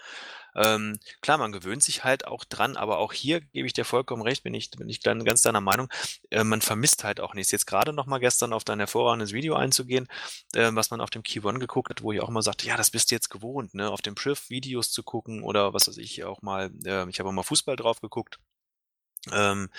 [0.55, 4.23] Ähm, klar, man gewöhnt sich halt auch dran, aber auch hier gebe ich dir vollkommen
[4.23, 5.89] recht, bin ich, bin ich dann ganz deiner Meinung.
[6.31, 7.53] Äh, man vermisst halt auch nichts.
[7.53, 10.09] Jetzt gerade noch mal gestern auf dein hervorragendes Video einzugehen,
[10.55, 12.77] äh, was man auf dem Key One geguckt hat, wo ich auch mal sagte, ja,
[12.77, 15.99] das bist du jetzt gewohnt, ne, auf dem Priv Videos zu gucken oder was weiß
[15.99, 18.39] ich auch mal, äh, ich habe auch mal Fußball drauf geguckt.
[19.31, 19.71] Ähm,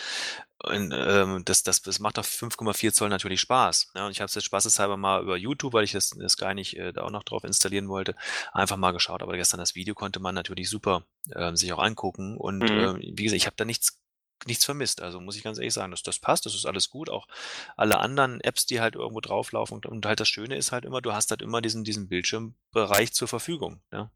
[0.60, 3.92] und, ähm, das, das, das macht auf 5,4 Zoll natürlich Spaß.
[3.96, 6.54] Ja, und ich habe es jetzt spaßeshalber mal über YouTube, weil ich das, das gar
[6.54, 8.16] nicht äh, da auch noch drauf installieren wollte,
[8.54, 9.22] einfach mal geschaut.
[9.22, 12.38] Aber gestern das Video konnte man natürlich super äh, sich auch angucken.
[12.38, 12.70] Und mhm.
[12.70, 14.00] äh, wie gesagt, ich habe da nichts
[14.46, 15.02] nichts vermisst.
[15.02, 17.10] Also muss ich ganz ehrlich sagen, dass das passt, das ist alles gut.
[17.10, 17.28] Auch
[17.76, 19.76] alle anderen Apps, die halt irgendwo drauflaufen.
[19.76, 23.14] Und, und halt das Schöne ist halt immer, du hast halt immer diesen, diesen Bildschirmbereich
[23.14, 23.82] zur Verfügung.
[23.92, 24.12] Ja.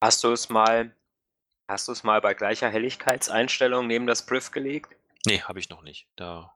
[0.00, 0.94] Hast du es mal
[1.68, 4.94] Hast du es mal bei gleicher Helligkeitseinstellung neben das Priv gelegt?
[5.26, 6.06] Nee, habe ich noch nicht.
[6.16, 6.54] Da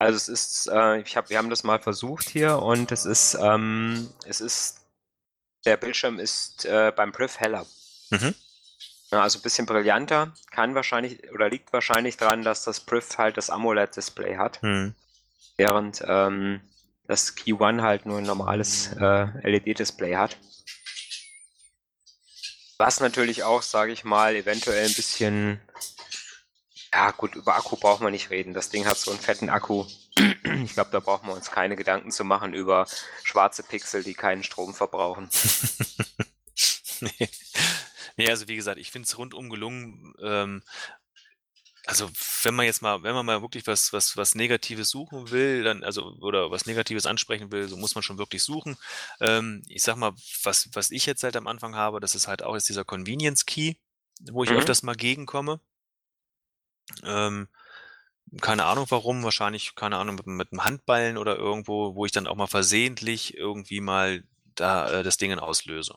[0.00, 3.36] also es ist, äh, ich hab, wir haben das mal versucht hier und es ist,
[3.38, 4.80] ähm, es ist,
[5.66, 7.66] der Bildschirm ist äh, beim Priv heller.
[8.08, 8.34] Mhm.
[9.10, 13.36] Ja, also ein bisschen brillanter, kann wahrscheinlich oder liegt wahrscheinlich daran, dass das Priv halt
[13.36, 14.94] das AMOLED-Display hat, mhm.
[15.58, 16.62] während ähm,
[17.06, 20.38] das Key One halt nur ein normales äh, LED-Display hat.
[22.80, 25.60] Was natürlich auch, sage ich mal, eventuell ein bisschen,
[26.94, 28.54] ja gut, über Akku braucht man nicht reden.
[28.54, 29.84] Das Ding hat so einen fetten Akku.
[30.64, 32.86] Ich glaube, da brauchen wir uns keine Gedanken zu machen über
[33.22, 35.28] schwarze Pixel, die keinen Strom verbrauchen.
[37.00, 37.28] nee.
[38.16, 40.14] nee, also wie gesagt, ich finde es rundum gelungen.
[40.22, 40.62] Ähm,
[41.90, 42.08] also
[42.44, 45.82] wenn man jetzt mal, wenn man mal wirklich was, was, was Negatives suchen will, dann,
[45.82, 48.76] also, oder was Negatives ansprechen will, so muss man schon wirklich suchen.
[49.20, 50.12] Ähm, ich sag mal,
[50.44, 53.44] was, was ich jetzt halt am Anfang habe, das ist halt auch jetzt dieser Convenience
[53.44, 53.74] Key,
[54.30, 54.58] wo ich mhm.
[54.58, 55.60] öfters mal gegenkomme.
[57.02, 57.48] Ähm,
[58.40, 62.28] keine Ahnung warum, wahrscheinlich, keine Ahnung, mit, mit einem Handballen oder irgendwo, wo ich dann
[62.28, 64.22] auch mal versehentlich irgendwie mal
[64.54, 65.96] da äh, das Ding auslöse.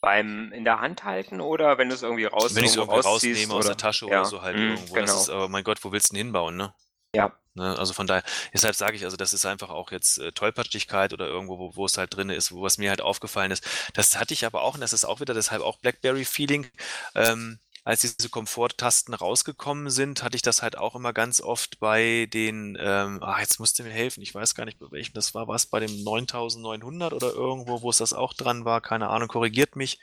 [0.00, 3.00] Beim in der Hand halten oder wenn du es irgendwie raus Wenn ich es irgendwie
[3.00, 4.20] rausnehme aus der Tasche ja.
[4.20, 4.94] oder so halt mhm, irgendwo.
[4.94, 5.06] Genau.
[5.06, 6.74] Das ist, aber mein Gott, wo willst du denn hinbauen, ne?
[7.14, 7.32] Ja.
[7.54, 8.22] Ne, also von daher,
[8.54, 11.84] deshalb sage ich, also das ist einfach auch jetzt äh, Tollpatschigkeit oder irgendwo, wo, wo
[11.84, 13.66] es halt drin ist, wo es mir halt aufgefallen ist.
[13.92, 16.70] Das hatte ich aber auch, und das ist auch wieder deshalb auch Blackberry-Feeling.
[17.16, 22.28] Ähm, als diese Komforttasten rausgekommen sind, hatte ich das halt auch immer ganz oft bei
[22.32, 25.34] den, ähm, ah, jetzt musst du mir helfen, ich weiß gar nicht, bei welchem das
[25.34, 29.28] war, was bei dem 9900 oder irgendwo, wo es das auch dran war, keine Ahnung,
[29.28, 29.98] korrigiert mich.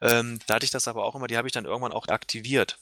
[0.00, 2.78] Ähm, da hatte ich das aber auch immer, die habe ich dann irgendwann auch aktiviert.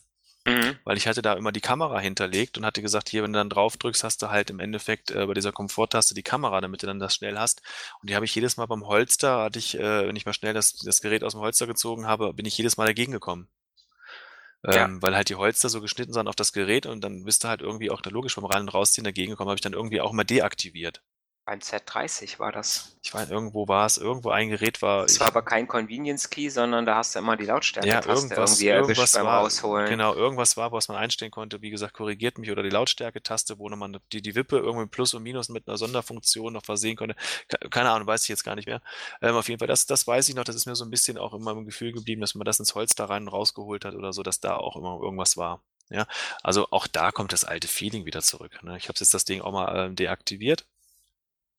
[0.49, 0.79] Mhm.
[0.85, 3.51] Weil ich hatte da immer die Kamera hinterlegt und hatte gesagt, hier, wenn du dann
[3.51, 6.87] drauf drückst, hast du halt im Endeffekt äh, bei dieser Komforttaste die Kamera, damit du
[6.87, 7.61] dann das schnell hast.
[8.01, 10.55] Und die habe ich jedes Mal beim Holster, hatte ich, äh, wenn ich mal schnell
[10.55, 13.49] das, das Gerät aus dem Holster gezogen habe, bin ich jedes Mal dagegen gekommen.
[14.65, 14.85] Ja.
[14.85, 17.49] Ähm, weil halt die Holster so geschnitten sind auf das Gerät und dann bist du
[17.49, 20.01] halt irgendwie auch da logisch beim Rein- und Rausziehen dagegen gekommen, habe ich dann irgendwie
[20.01, 21.03] auch mal deaktiviert.
[21.49, 22.99] Beim Z30 war das.
[23.03, 25.07] Ich weiß, irgendwo war es, irgendwo ein Gerät war.
[25.07, 28.61] Es war aber kein Convenience Key, sondern da hast du immer die Lautstärke ja, irgendwas,
[28.61, 29.89] irgendwie irgendwas beim war, Rausholen.
[29.89, 31.63] Genau, irgendwas war, was man einstellen konnte.
[31.63, 35.15] Wie gesagt, korrigiert mich oder die Lautstärke-Taste, wo man die, die Wippe irgendwie mit Plus
[35.15, 37.17] und Minus mit einer Sonderfunktion noch versehen konnte.
[37.71, 38.83] Keine Ahnung, weiß ich jetzt gar nicht mehr.
[39.23, 40.45] Ähm, auf jeden Fall, das, das weiß ich noch.
[40.45, 42.75] Das ist mir so ein bisschen auch immer im Gefühl geblieben, dass man das ins
[42.75, 45.63] Holz da rein und rausgeholt hat oder so, dass da auch immer irgendwas war.
[45.89, 46.07] Ja,
[46.43, 48.63] also auch da kommt das alte Feeling wieder zurück.
[48.63, 48.77] Ne?
[48.77, 50.67] Ich habe jetzt das Ding auch mal äh, deaktiviert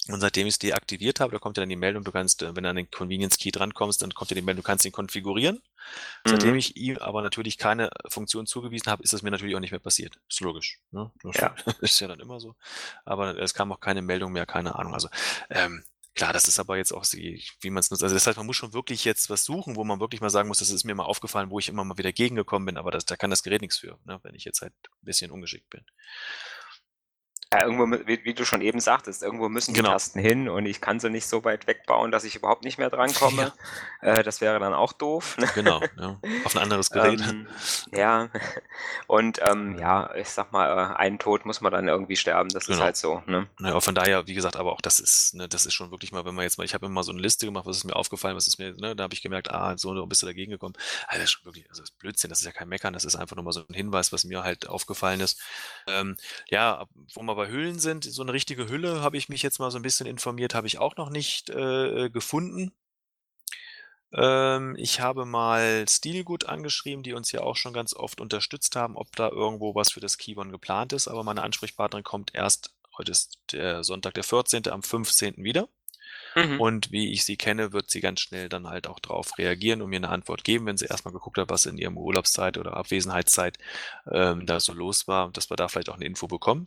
[0.08, 2.56] Und seitdem ich es deaktiviert habe, da kommt ja dann die Meldung, du kannst, äh,
[2.56, 4.91] wenn du an den Convenience Key drankommst, dann kommt ja die Meldung, du kannst ihn
[4.91, 5.62] konfigurieren.
[6.26, 6.30] Mhm.
[6.30, 9.72] Seitdem ich ihm aber natürlich keine Funktion zugewiesen habe, ist das mir natürlich auch nicht
[9.72, 10.20] mehr passiert.
[10.30, 10.80] Ist logisch.
[10.91, 11.12] Ne?
[11.22, 11.56] Das ja.
[11.82, 12.56] ist ja dann immer so.
[13.06, 14.93] Aber es kam auch keine Meldung mehr, keine Ahnung.
[14.93, 15.10] Also
[15.50, 15.84] ähm,
[16.16, 18.04] Klar, das ist aber jetzt auch, wie man es nutzt.
[18.04, 20.50] Also das heißt, man muss schon wirklich jetzt was suchen, wo man wirklich mal sagen
[20.50, 23.06] muss, das ist mir mal aufgefallen, wo ich immer mal wieder gegengekommen bin, aber das,
[23.06, 25.86] da kann das Gerät nichts für, ne, wenn ich jetzt halt ein bisschen ungeschickt bin.
[27.52, 29.93] Ja, irgendwo, wie, wie, du schon eben sagtest, irgendwo müssen die genau.
[29.93, 32.89] Tasten hin und ich kann sie nicht so weit wegbauen, dass ich überhaupt nicht mehr
[32.89, 33.54] drankomme.
[34.02, 34.14] Ja.
[34.14, 35.38] Äh, das wäre dann auch doof.
[35.38, 35.50] Ne?
[35.56, 36.18] Genau, ja.
[36.45, 37.20] auf ein anderes Gerät.
[37.22, 37.47] ähm,
[37.91, 38.30] ja,
[39.08, 42.68] und ähm, ja, ich sag mal, äh, einen Tod muss man dann irgendwie sterben, das
[42.68, 42.78] genau.
[42.78, 43.24] ist halt so.
[43.26, 43.47] Ne?
[43.60, 46.24] Ja, von daher, wie gesagt, aber auch das ist, ne, das ist schon wirklich mal,
[46.24, 48.38] wenn man jetzt mal, ich habe immer so eine Liste gemacht, was ist mir aufgefallen,
[48.38, 50.76] was ist mir, ne, da habe ich gemerkt, ah, so bist du dagegen gekommen.
[51.08, 53.06] Also das ist schon wirklich, also das ist Blödsinn, das ist ja kein Meckern, das
[53.06, 55.41] ist einfach nur mal so ein Hinweis, was mir halt aufgefallen ist.
[55.88, 56.16] Ähm,
[56.50, 56.86] ja,
[57.16, 59.80] wo wir bei Hüllen sind, so eine richtige Hülle, habe ich mich jetzt mal so
[59.80, 62.74] ein bisschen informiert, habe ich auch noch nicht äh, äh, gefunden.
[64.12, 68.98] Ähm, ich habe mal Stilgut angeschrieben, die uns ja auch schon ganz oft unterstützt haben,
[68.98, 73.14] ob da irgendwo was für das Keyboard geplant ist, aber meine Ansprechpartnerin kommt erst, heute
[73.14, 75.36] ist der Sonntag, der 14., am 15.
[75.38, 75.70] wieder.
[76.36, 76.60] Mhm.
[76.60, 79.90] Und wie ich sie kenne, wird sie ganz schnell dann halt auch darauf reagieren und
[79.90, 83.58] mir eine Antwort geben, wenn sie erstmal geguckt hat, was in ihrem Urlaubszeit oder Abwesenheitszeit
[84.12, 86.66] ähm, da so los war, dass wir da vielleicht auch eine Info bekommen.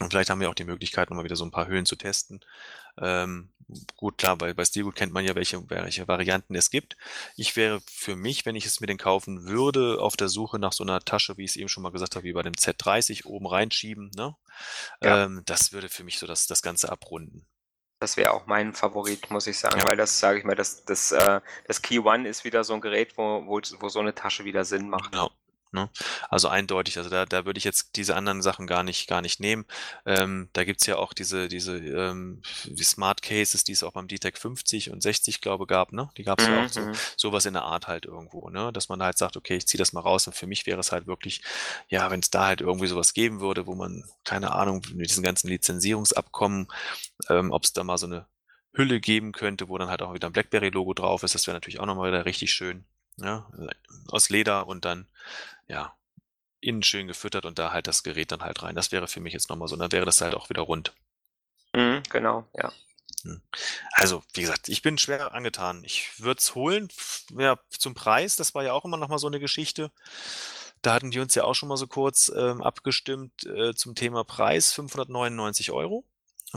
[0.00, 2.40] Und vielleicht haben wir auch die Möglichkeit, nochmal wieder so ein paar Höhen zu testen.
[2.98, 3.50] Ähm,
[3.96, 6.96] gut, klar, bei, bei Steelgood kennt man ja, welche, welche Varianten es gibt.
[7.36, 10.72] Ich wäre für mich, wenn ich es mir denn kaufen würde, auf der Suche nach
[10.72, 13.26] so einer Tasche, wie ich es eben schon mal gesagt habe, wie bei dem Z30,
[13.26, 14.10] oben reinschieben.
[14.16, 14.34] Ne?
[15.02, 15.24] Ja.
[15.24, 17.46] Ähm, das würde für mich so das, das Ganze abrunden.
[18.00, 19.84] Das wäre auch mein Favorit, muss ich sagen, ja.
[19.84, 22.80] weil das, sage ich mal, das, das, äh, das Key One ist wieder so ein
[22.80, 25.12] Gerät, wo, wo, wo so eine Tasche wieder Sinn macht.
[25.12, 25.30] Genau.
[25.72, 25.88] Ne?
[26.28, 29.38] Also eindeutig, also da, da würde ich jetzt diese anderen Sachen gar nicht, gar nicht
[29.38, 29.66] nehmen.
[30.04, 34.08] Ähm, da gibt's ja auch diese, diese ähm, die Smart Cases, die es auch beim
[34.08, 36.10] DTEC 50 und 60, glaube gab, ne?
[36.16, 36.52] Die gab's mhm.
[36.52, 36.92] ja auch so, mhm.
[37.16, 38.72] sowas in der Art halt irgendwo, ne?
[38.72, 40.90] Dass man halt sagt, okay, ich ziehe das mal raus und für mich wäre es
[40.90, 41.42] halt wirklich,
[41.88, 45.22] ja, wenn es da halt irgendwie sowas geben würde, wo man, keine Ahnung, mit diesen
[45.22, 46.66] ganzen Lizenzierungsabkommen,
[47.28, 48.26] ähm, ob es da mal so eine
[48.72, 51.80] Hülle geben könnte, wo dann halt auch wieder ein BlackBerry-Logo drauf ist, das wäre natürlich
[51.80, 52.84] auch nochmal wieder richtig schön.
[53.16, 53.46] Ja,
[54.08, 55.06] aus Leder und dann,
[55.70, 55.96] ja,
[56.60, 58.74] innen schön gefüttert und da halt das Gerät dann halt rein.
[58.74, 60.92] Das wäre für mich jetzt nochmal so, dann wäre das halt auch wieder rund.
[61.74, 62.72] Mhm, genau, ja.
[63.22, 63.40] Hm.
[63.92, 65.82] Also, wie gesagt, ich bin schwer angetan.
[65.84, 66.88] Ich würde es holen.
[67.38, 69.90] Ja, zum Preis, das war ja auch immer nochmal so eine Geschichte.
[70.82, 74.24] Da hatten die uns ja auch schon mal so kurz ähm, abgestimmt äh, zum Thema
[74.24, 76.04] Preis, 599 Euro.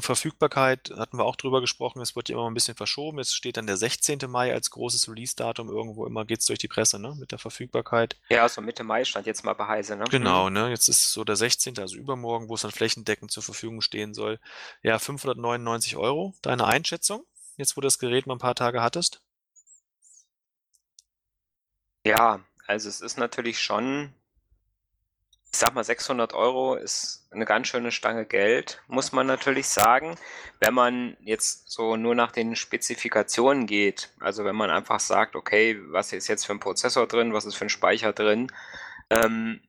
[0.01, 3.19] Verfügbarkeit hatten wir auch drüber gesprochen, es wird ja immer ein bisschen verschoben.
[3.19, 4.19] Es steht dann der 16.
[4.27, 8.17] Mai als großes Release-Datum irgendwo immer, geht es durch die Presse, ne, mit der Verfügbarkeit.
[8.29, 10.05] Ja, so Mitte Mai stand jetzt mal bei Heise, ne?
[10.09, 10.53] Genau, mhm.
[10.53, 14.13] ne, jetzt ist so der 16., also übermorgen, wo es dann flächendeckend zur Verfügung stehen
[14.13, 14.39] soll.
[14.81, 16.33] Ja, 599 Euro.
[16.41, 17.23] Deine Einschätzung,
[17.57, 19.21] jetzt wo du das Gerät mal ein paar Tage hattest?
[22.05, 24.13] Ja, also es ist natürlich schon
[25.53, 30.15] ich sag mal, 600 Euro ist eine ganz schöne Stange Geld, muss man natürlich sagen.
[30.59, 35.79] Wenn man jetzt so nur nach den Spezifikationen geht, also wenn man einfach sagt, okay,
[35.89, 38.51] was ist jetzt für ein Prozessor drin, was ist für ein Speicher drin,
[39.11, 39.61] ähm,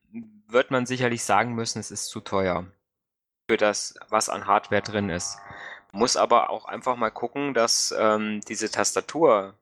[0.47, 2.65] wird man sicherlich sagen müssen, es ist zu teuer
[3.47, 5.37] für das, was an Hardware drin ist.
[5.91, 9.53] Muss aber auch einfach mal gucken, dass ähm, diese Tastatur,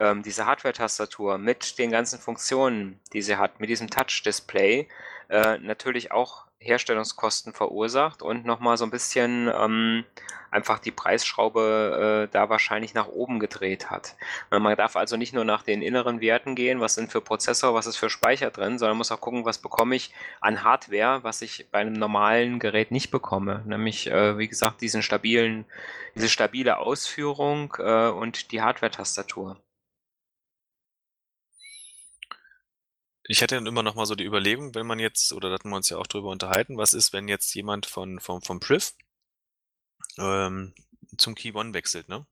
[0.00, 4.88] ähm, diese Hardware-Tastatur mit den ganzen Funktionen, die sie hat, mit diesem Touch-Display,
[5.28, 10.04] äh, natürlich auch Herstellungskosten verursacht und nochmal so ein bisschen ähm,
[10.50, 14.16] einfach die Preisschraube äh, da wahrscheinlich nach oben gedreht hat.
[14.50, 17.86] Man darf also nicht nur nach den inneren Werten gehen, was sind für Prozessor, was
[17.86, 21.68] ist für Speicher drin, sondern muss auch gucken, was bekomme ich an Hardware, was ich
[21.70, 23.62] bei einem normalen Gerät nicht bekomme.
[23.66, 25.64] Nämlich, äh, wie gesagt, diesen stabilen,
[26.14, 29.56] diese stabile Ausführung äh, und die Hardware-Tastatur.
[33.30, 35.68] Ich hatte dann immer noch mal so die Überlegung, wenn man jetzt, oder da hatten
[35.70, 38.92] wir uns ja auch drüber unterhalten, was ist, wenn jetzt jemand von, vom, vom Priv
[40.18, 40.74] ähm,
[41.16, 42.26] zum Key One wechselt, ne?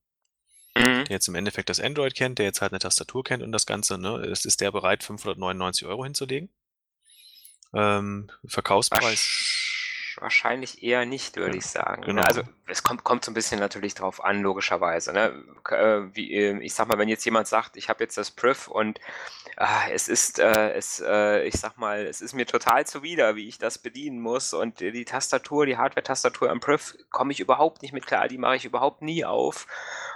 [0.75, 1.05] Mhm.
[1.05, 3.65] Der jetzt im Endeffekt das Android kennt, der jetzt halt eine Tastatur kennt und das
[3.65, 4.27] Ganze, ne?
[4.27, 6.51] Ist, ist der bereit, 599 Euro hinzulegen?
[7.73, 9.68] Ähm, Verkaufspreis
[10.21, 12.03] wahrscheinlich eher nicht, würde ich sagen.
[12.03, 12.23] Genau.
[12.23, 15.13] Also es kommt, kommt so ein bisschen natürlich drauf an, logischerweise.
[15.13, 15.45] Ne?
[15.71, 18.69] Äh, wie, ähm, ich sag mal, wenn jetzt jemand sagt, ich habe jetzt das Priv
[18.69, 19.01] und
[19.57, 23.49] äh, es ist, äh, es, äh, ich sag mal, es ist mir total zuwider, wie
[23.49, 27.93] ich das bedienen muss und die Tastatur, die Hardware-Tastatur am Priv komme ich überhaupt nicht
[27.93, 29.67] mit klar, die mache ich überhaupt nie auf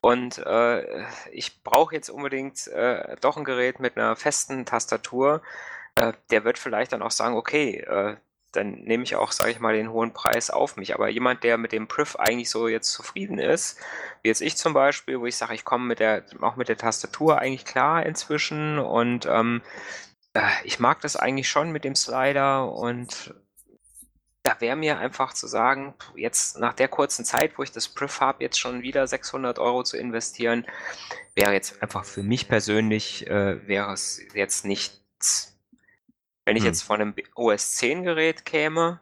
[0.03, 5.43] und äh, ich brauche jetzt unbedingt äh, doch ein Gerät mit einer festen Tastatur.
[6.31, 7.85] der wird vielleicht dann auch sagen, okay,
[8.53, 10.95] dann nehme ich auch, sage ich mal, den hohen Preis auf mich.
[10.95, 13.79] Aber jemand, der mit dem Priv eigentlich so jetzt zufrieden ist,
[14.23, 16.77] wie jetzt ich zum Beispiel, wo ich sage, ich komme mit der, auch mit der
[16.77, 19.63] Tastatur eigentlich klar inzwischen und ähm,
[20.35, 23.35] äh, ich mag das eigentlich schon mit dem Slider und
[24.43, 28.21] da wäre mir einfach zu sagen, jetzt nach der kurzen Zeit, wo ich das Priv
[28.21, 30.67] habe, jetzt schon wieder 600 Euro zu investieren,
[31.35, 35.52] wäre jetzt einfach für mich persönlich, äh, wäre es jetzt nichts
[36.45, 36.69] wenn ich hm.
[36.69, 39.01] jetzt von einem OS 10 Gerät käme,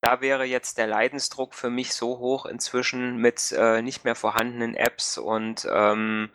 [0.00, 4.74] da wäre jetzt der Leidensdruck für mich so hoch inzwischen mit äh, nicht mehr vorhandenen
[4.74, 6.28] Apps und ähm,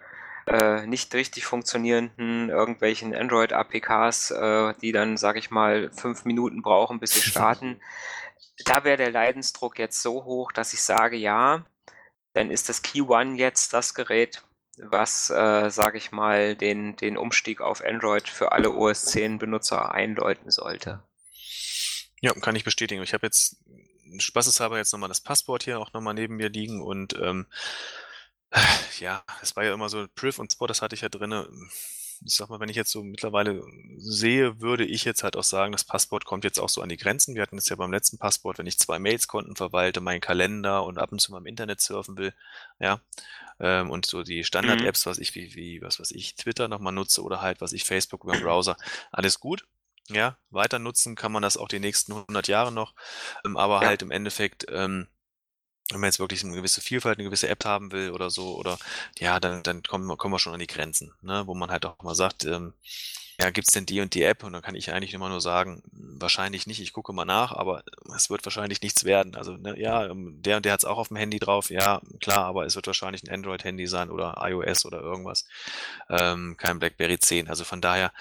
[0.47, 6.99] äh, nicht richtig funktionierenden irgendwelchen Android-APKs, äh, die dann, sag ich mal, fünf Minuten brauchen,
[6.99, 7.79] bis sie starten.
[8.65, 11.63] da wäre der Leidensdruck jetzt so hoch, dass ich sage, ja,
[12.33, 14.43] dann ist das Key One jetzt das Gerät,
[14.81, 19.93] was, äh, sage ich mal, den, den Umstieg auf Android für alle OS 10 Benutzer
[19.93, 21.03] einläuten sollte.
[22.21, 23.03] Ja, kann ich bestätigen.
[23.03, 23.57] Ich habe jetzt
[24.17, 27.47] spaßeshalber jetzt nochmal das Passwort hier auch nochmal neben mir liegen und ähm,
[28.99, 31.47] ja, es war ja immer so Priv und Spot, das hatte ich ja drinne
[32.25, 33.63] ich sag mal, wenn ich jetzt so mittlerweile
[33.97, 36.97] sehe, würde ich jetzt halt auch sagen, das Passport kommt jetzt auch so an die
[36.97, 37.35] Grenzen.
[37.35, 40.97] Wir hatten es ja beim letzten Passport, wenn ich zwei Mailskonten verwalte, meinen Kalender und
[40.97, 42.33] ab und zu mal im Internet surfen will,
[42.79, 43.01] ja,
[43.59, 45.09] ähm, und so die Standard-Apps, mhm.
[45.09, 48.23] was ich wie, wie, was weiß ich, Twitter nochmal nutze oder halt, was ich Facebook
[48.23, 48.77] über den Browser,
[49.11, 49.65] alles gut.
[50.09, 52.95] Ja, weiter nutzen kann man das auch die nächsten 100 Jahre noch,
[53.45, 53.87] ähm, aber ja.
[53.87, 55.07] halt im Endeffekt, ähm,
[55.91, 58.77] wenn man jetzt wirklich eine gewisse Vielfalt, eine gewisse App haben will oder so, oder
[59.17, 61.43] ja, dann, dann kommen, kommen wir schon an die Grenzen, ne?
[61.45, 62.73] wo man halt auch mal sagt, ähm,
[63.39, 64.43] ja, gibt's denn die und die App?
[64.43, 67.83] Und dann kann ich eigentlich immer nur sagen, wahrscheinlich nicht, ich gucke mal nach, aber
[68.15, 69.35] es wird wahrscheinlich nichts werden.
[69.35, 72.45] Also, ne, ja, ähm, der und der hat's auch auf dem Handy drauf, ja, klar,
[72.45, 75.45] aber es wird wahrscheinlich ein Android-Handy sein oder iOS oder irgendwas.
[76.09, 77.47] Ähm, kein BlackBerry 10.
[77.47, 78.11] Also von daher,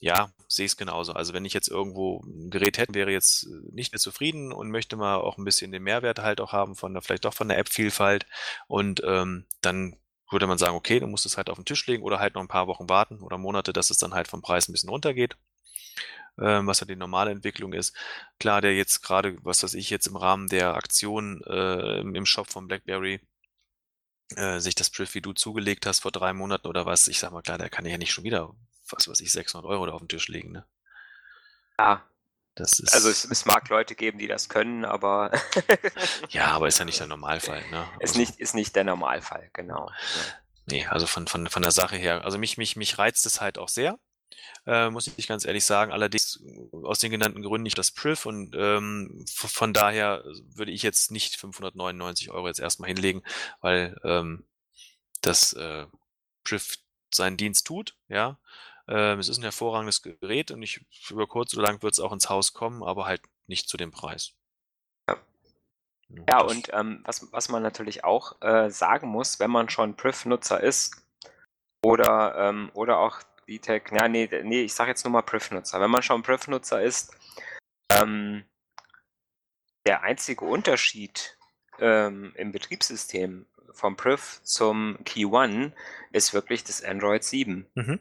[0.00, 1.12] ja, sehe ich es genauso.
[1.14, 4.70] Also wenn ich jetzt irgendwo ein Gerät hätte, wäre jetzt äh, nicht mehr zufrieden und
[4.70, 7.48] möchte mal auch ein bisschen den Mehrwert halt auch haben von der, vielleicht doch von
[7.48, 8.26] der App-Vielfalt
[8.68, 9.96] und ähm, dann
[10.30, 12.42] würde man sagen, okay, du musst es halt auf den Tisch legen oder halt noch
[12.42, 15.36] ein paar Wochen warten oder Monate, dass es dann halt vom Preis ein bisschen runtergeht,
[16.40, 17.96] ähm, was ja die normale Entwicklung ist.
[18.40, 22.50] Klar, der jetzt gerade, was weiß ich, jetzt im Rahmen der Aktion äh, im Shop
[22.50, 23.20] von BlackBerry
[24.36, 27.32] äh, sich das Priv, wie du zugelegt hast vor drei Monaten oder was, ich sag
[27.32, 28.54] mal, klar, der kann ja nicht schon wieder
[28.90, 30.66] was weiß ich, 600 Euro da auf dem Tisch liegen, ne?
[31.78, 32.04] Ja.
[32.56, 35.30] Das ist, also es, es mag Leute geben, die das können, aber
[36.30, 37.86] ja, aber ist ja nicht der Normalfall, ne?
[38.00, 39.90] Ist also, nicht, ist nicht der Normalfall, genau.
[40.64, 43.58] Nee, also von, von, von der Sache her, also mich, mich, mich reizt es halt
[43.58, 43.98] auch sehr.
[44.66, 45.92] Äh, muss ich ganz ehrlich sagen.
[45.92, 46.42] Allerdings
[46.82, 51.36] aus den genannten Gründen nicht das Priv und ähm, von daher würde ich jetzt nicht
[51.36, 53.22] 599 Euro jetzt erstmal hinlegen,
[53.60, 54.44] weil ähm,
[55.20, 55.86] das äh,
[56.42, 56.78] Priv
[57.12, 58.38] seinen Dienst tut, ja.
[58.88, 62.12] Ähm, es ist ein hervorragendes Gerät und ich, über kurz oder lang wird es auch
[62.12, 64.32] ins Haus kommen, aber halt nicht zu dem Preis.
[65.08, 65.16] Ja,
[66.28, 70.60] ja und ähm, was, was man natürlich auch äh, sagen muss, wenn man schon Priv-Nutzer
[70.60, 71.04] ist
[71.82, 75.80] oder, ähm, oder auch VTech, ja, nee, nee, ich sage jetzt nur mal Priv-Nutzer.
[75.80, 77.12] Wenn man schon Priv-Nutzer ist,
[77.90, 78.44] ähm,
[79.84, 81.36] der einzige Unterschied
[81.80, 85.72] ähm, im Betriebssystem vom Priv zum Key One
[86.12, 87.66] ist wirklich das Android 7.
[87.74, 88.00] Mhm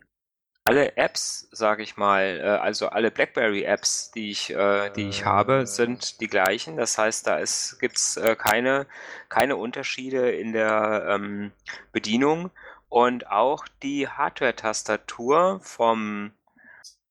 [0.66, 5.68] alle Apps, sage ich mal, äh, also alle BlackBerry-Apps, die ich, äh, die ich habe,
[5.68, 6.76] sind die gleichen.
[6.76, 7.38] Das heißt, da
[7.80, 8.88] gibt es äh, keine,
[9.30, 11.52] keine Unterschiede in der ähm,
[11.92, 12.50] Bedienung.
[12.90, 16.32] Und auch die Hardware-Tastatur vom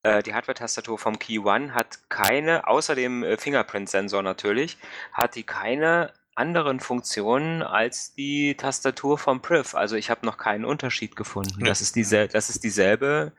[0.02, 4.78] äh, die Hardware-Tastatur vom Key One hat keine, außer dem äh, Fingerprint-Sensor natürlich,
[5.12, 9.74] hat die keine anderen Funktionen als die Tastatur vom Priv.
[9.74, 11.60] Also ich habe noch keinen Unterschied gefunden.
[11.60, 11.66] Ja.
[11.66, 13.32] Das, ist diese, das ist dieselbe,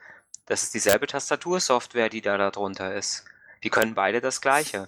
[0.46, 3.26] das ist dieselbe Tastatursoftware, die da darunter ist.
[3.64, 4.88] Die können beide das Gleiche.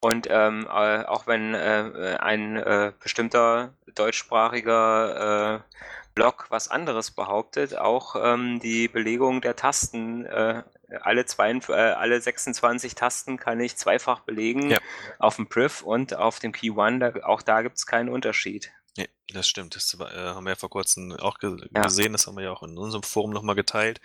[0.00, 5.78] Und ähm, äh, auch wenn äh, ein äh, bestimmter deutschsprachiger äh,
[6.14, 10.62] Blog was anderes behauptet, auch ähm, die Belegung der Tasten äh,
[11.00, 14.78] alle, zwei, äh, alle 26 Tasten kann ich zweifach belegen ja.
[15.18, 16.98] auf dem Priv und auf dem Key One.
[16.98, 18.72] Da, auch da gibt es keinen Unterschied.
[18.96, 19.74] Nee, das stimmt.
[19.74, 21.82] Das äh, haben wir ja vor kurzem auch ge ja.
[21.82, 22.12] gesehen.
[22.12, 24.00] Das haben wir ja auch in unserem Forum nochmal geteilt,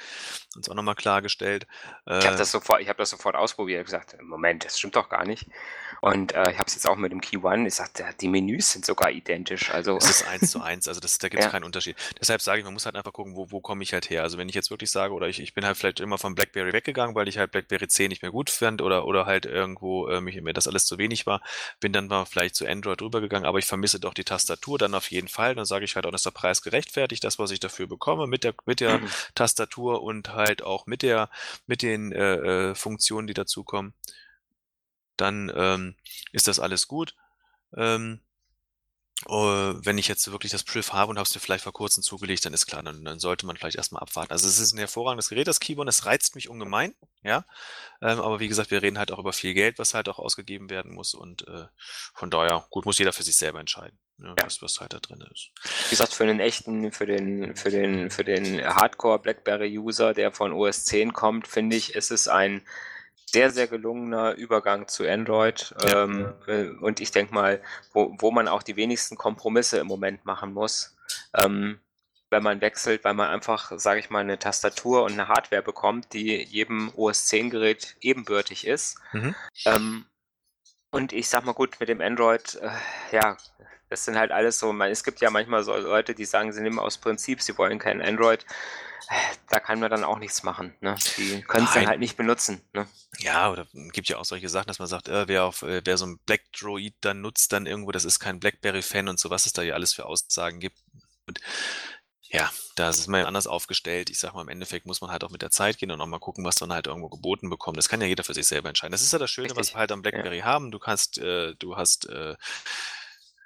[0.55, 1.67] uns auch nochmal klargestellt.
[2.07, 3.81] Äh, ich habe das, sofort, hab das sofort ausprobiert.
[3.81, 5.47] Ich gesagt, Moment, das stimmt doch gar nicht.
[6.01, 7.67] Und äh, ich habe es jetzt auch mit dem Key One.
[7.67, 9.69] Ich sagte, die Menüs sind sogar identisch.
[9.69, 10.87] Also es ist eins zu eins.
[10.87, 11.51] Also das, da gibt es ja.
[11.51, 11.95] keinen Unterschied.
[12.19, 14.23] Deshalb sage ich, man muss halt einfach gucken, wo, wo komme ich halt her.
[14.23, 16.73] Also wenn ich jetzt wirklich sage, oder ich, ich bin halt vielleicht immer von BlackBerry
[16.73, 20.21] weggegangen, weil ich halt BlackBerry 10 nicht mehr gut fand oder, oder halt irgendwo äh,
[20.21, 21.41] mich, mir das alles zu wenig war,
[21.79, 25.10] bin dann mal vielleicht zu Android rübergegangen, aber ich vermisse doch die Tastatur dann auf
[25.11, 25.55] jeden Fall.
[25.55, 28.43] Dann sage ich halt auch, dass der Preis gerechtfertigt, das, was ich dafür bekomme, mit
[28.43, 29.09] der, mit der mhm.
[29.35, 31.29] Tastatur und halt auch mit der,
[31.67, 33.93] mit den äh, äh Funktionen, die dazukommen
[35.21, 35.95] dann ähm,
[36.31, 37.15] ist das alles gut.
[37.75, 38.19] Ähm,
[39.27, 42.01] Uh, wenn ich jetzt wirklich das Priv habe und habe es mir vielleicht vor kurzem
[42.01, 44.31] zugelegt, dann ist klar, dann, dann sollte man vielleicht erstmal abwarten.
[44.31, 47.45] Also es ist ein hervorragendes Gerät, das Keyboard, es reizt mich ungemein, ja.
[48.01, 50.71] Ähm, aber wie gesagt, wir reden halt auch über viel Geld, was halt auch ausgegeben
[50.71, 51.67] werden muss und äh,
[52.15, 54.35] von daher, gut, muss jeder für sich selber entscheiden, ja.
[54.43, 55.51] was, was halt da drin ist.
[55.85, 60.53] Wie gesagt, für den echten, für den, für den, für den Hardcore BlackBerry-User, der von
[60.53, 62.61] OS 10 kommt, finde ich, ist es ein
[63.25, 65.73] sehr, sehr gelungener Übergang zu Android.
[65.83, 66.03] Ja.
[66.03, 67.61] Ähm, äh, und ich denke mal,
[67.93, 70.95] wo, wo man auch die wenigsten Kompromisse im Moment machen muss.
[71.37, 71.79] Ähm,
[72.29, 76.13] wenn man wechselt, weil man einfach, sage ich mal, eine Tastatur und eine Hardware bekommt,
[76.13, 78.97] die jedem OS 10 Gerät ebenbürtig ist.
[79.11, 79.35] Mhm.
[79.65, 80.05] Ähm,
[80.91, 82.69] und ich sag mal gut, mit dem Android, äh,
[83.11, 83.37] ja,
[83.91, 86.61] das sind halt alles so, man, es gibt ja manchmal so Leute, die sagen, sie
[86.61, 88.45] nehmen aus Prinzip, sie wollen kein Android
[89.49, 90.73] da kann man dann auch nichts machen.
[90.79, 90.95] Ne?
[91.17, 92.61] Die können es dann halt nicht benutzen.
[92.73, 92.87] Ne?
[93.19, 95.97] Ja, oder gibt ja auch solche Sachen, dass man sagt, äh, wer, auf, äh, wer
[95.97, 99.45] so ein Black Droid dann nutzt, dann irgendwo, das ist kein Blackberry-Fan und so, was
[99.45, 100.77] es da ja alles für Aussagen gibt.
[101.27, 101.39] Und
[102.21, 104.09] ja, da ist man anders aufgestellt.
[104.09, 106.07] Ich sag mal, im Endeffekt muss man halt auch mit der Zeit gehen und auch
[106.07, 107.77] mal gucken, was man halt irgendwo geboten bekommt.
[107.77, 108.93] Das kann ja jeder für sich selber entscheiden.
[108.93, 109.59] Das ist ja das Schöne, Richtig.
[109.59, 110.45] was wir halt am BlackBerry ja.
[110.45, 110.71] haben.
[110.71, 112.35] Du kannst, äh, du hast, äh,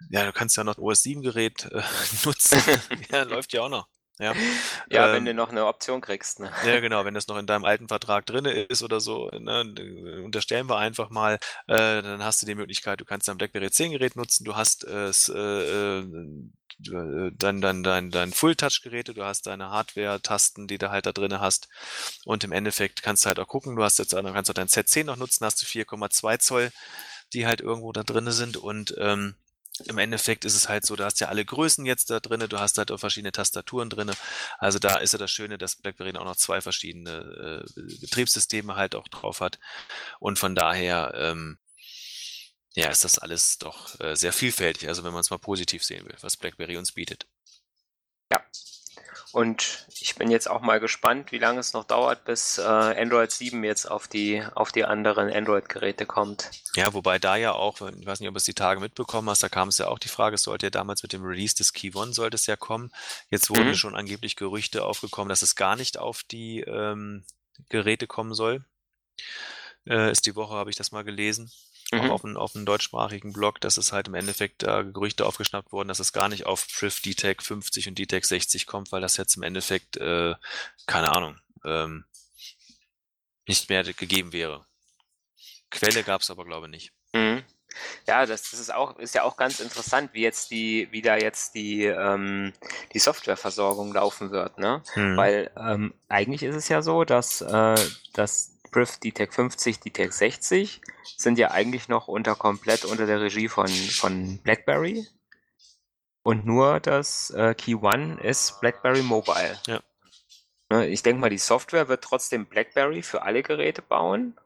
[0.10, 1.82] ja, du kannst ja noch ein OS 7 Gerät äh,
[2.26, 2.62] nutzen.
[3.12, 3.88] ja, läuft ja auch noch.
[4.18, 4.34] Ja,
[4.90, 6.40] ja ähm, wenn du noch eine Option kriegst.
[6.40, 6.50] Ne?
[6.66, 10.70] Ja, genau, wenn das noch in deinem alten Vertrag drin ist oder so, ne, unterstellen
[10.70, 11.36] wir einfach mal,
[11.68, 14.86] äh, dann hast du die Möglichkeit, du kannst dein BlackBerry 10 Gerät nutzen, du hast
[14.86, 20.92] es, äh, äh, äh, dann dein, dein, dein Full-Touch-Geräte, du hast deine Hardware-Tasten, die du
[20.92, 21.68] halt da drin hast
[22.24, 25.04] und im Endeffekt kannst du halt auch gucken, du hast jetzt, kannst du dein Z10
[25.04, 26.72] noch nutzen, hast du 4,2 Zoll,
[27.34, 29.36] die halt irgendwo da drin sind und ähm,
[29.86, 32.60] im Endeffekt ist es halt so, du hast ja alle Größen jetzt da drin, du
[32.60, 34.12] hast halt auch verschiedene Tastaturen drin.
[34.58, 38.96] Also da ist ja das Schöne, dass BlackBerry auch noch zwei verschiedene äh, Betriebssysteme halt
[38.96, 39.60] auch drauf hat.
[40.20, 41.58] Und von daher, ähm,
[42.76, 44.88] ja, ist das alles doch äh, sehr vielfältig.
[44.88, 47.28] Also wenn man es mal positiv sehen will, was BlackBerry uns bietet.
[48.32, 48.44] Ja,
[49.36, 53.30] und ich bin jetzt auch mal gespannt, wie lange es noch dauert, bis äh, Android
[53.30, 56.52] 7 jetzt auf die, auf die anderen Android-Geräte kommt.
[56.78, 59.44] Ja, wobei da ja auch, ich weiß nicht, ob du es die Tage mitbekommen hast,
[59.44, 61.74] da kam es ja auch die Frage, es sollte ja damals mit dem Release des
[61.74, 62.94] Key One sollte es ja kommen.
[63.30, 63.76] Jetzt wurden mhm.
[63.76, 67.26] schon angeblich Gerüchte aufgekommen, dass es gar nicht auf die ähm,
[67.68, 68.64] Geräte kommen soll.
[69.86, 71.52] Äh, ist die Woche, habe ich das mal gelesen
[71.92, 72.12] mhm.
[72.12, 76.00] auf, einem, auf deutschsprachigen Blog, dass es halt im Endeffekt äh, Gerüchte aufgeschnappt wurden, dass
[76.00, 79.44] es gar nicht auf Priv DTEC 50 und DTEC 60 kommt, weil das jetzt im
[79.44, 80.36] Endeffekt, äh,
[80.88, 82.06] keine Ahnung, ähm,
[83.48, 84.66] nicht mehr gegeben wäre.
[85.70, 86.92] Quelle gab es aber, glaube ich, nicht.
[87.14, 87.44] Mhm.
[88.08, 91.18] Ja, das, das, ist auch ist ja auch ganz interessant, wie jetzt die, wie da
[91.18, 92.54] jetzt die ähm,
[92.94, 94.82] die Softwareversorgung laufen wird, ne?
[94.96, 95.18] Mhm.
[95.18, 97.76] Weil ähm, eigentlich ist es ja so, dass äh,
[98.14, 100.82] dass Priv DTEC 50, DTEC 60
[101.16, 105.08] sind ja eigentlich noch unter komplett unter der Regie von, von BlackBerry.
[106.24, 109.58] Und nur das äh, Key One ist BlackBerry Mobile.
[109.68, 109.80] Ja.
[110.70, 114.38] Ne, ich denke mal, die Software wird trotzdem BlackBerry für alle Geräte bauen.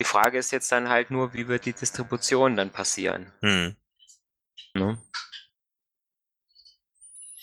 [0.00, 3.30] Die Frage ist jetzt dann halt nur, wie wird die Distribution dann passieren?
[3.42, 3.76] Hm.
[4.72, 4.98] Ne?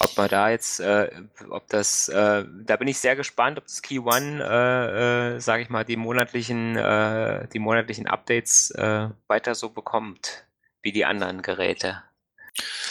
[0.03, 1.09] Ob man da jetzt, äh,
[1.49, 5.63] ob das, äh, da bin ich sehr gespannt, ob das Key One, äh, äh, sage
[5.63, 10.45] ich mal, die monatlichen, äh, die monatlichen Updates äh, weiter so bekommt
[10.81, 12.03] wie die anderen Geräte.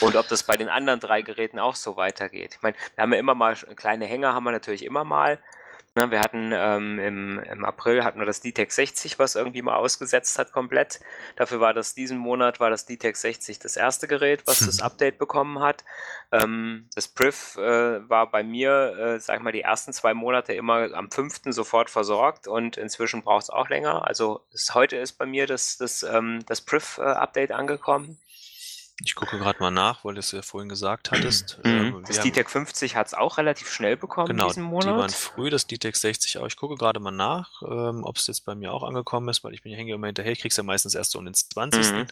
[0.01, 2.55] Und ob das bei den anderen drei Geräten auch so weitergeht.
[2.57, 5.39] Ich meine, wir haben ja immer mal kleine Hänger, haben wir natürlich immer mal.
[5.97, 9.74] Ne, wir hatten ähm, im, im April hatten wir das DTEC 60, was irgendwie mal
[9.74, 11.01] ausgesetzt hat komplett.
[11.34, 15.18] Dafür war das diesen Monat war das DTEC 60 das erste Gerät, was das Update
[15.18, 15.84] bekommen hat.
[16.30, 20.53] Ähm, das Priv äh, war bei mir, äh, sag ich mal, die ersten zwei Monate
[20.53, 24.07] immer am fünften sofort versorgt und inzwischen braucht es auch länger.
[24.07, 28.16] Also ist, heute ist bei mir das, das, ähm, das Priv-Update äh, angekommen.
[29.03, 31.59] Ich gucke gerade mal nach, weil du es ja vorhin gesagt hattest.
[31.64, 31.70] Mhm.
[31.70, 34.94] Ähm, das DTEC 50 hat es auch relativ schnell bekommen genau, diesen Monat.
[34.94, 36.46] Die waren früh, das DTEC 60 auch.
[36.46, 39.55] Ich gucke gerade mal nach, ähm, ob es jetzt bei mir auch angekommen ist, weil
[39.55, 40.32] ich bin hänge immer hinterher.
[40.32, 41.92] Ich kriege es ja meistens erst so um den 20.
[41.92, 42.07] Mhm.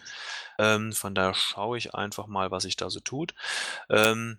[0.59, 3.35] Ähm, von daher schaue ich einfach mal, was sich da so tut.
[3.91, 4.39] Ähm,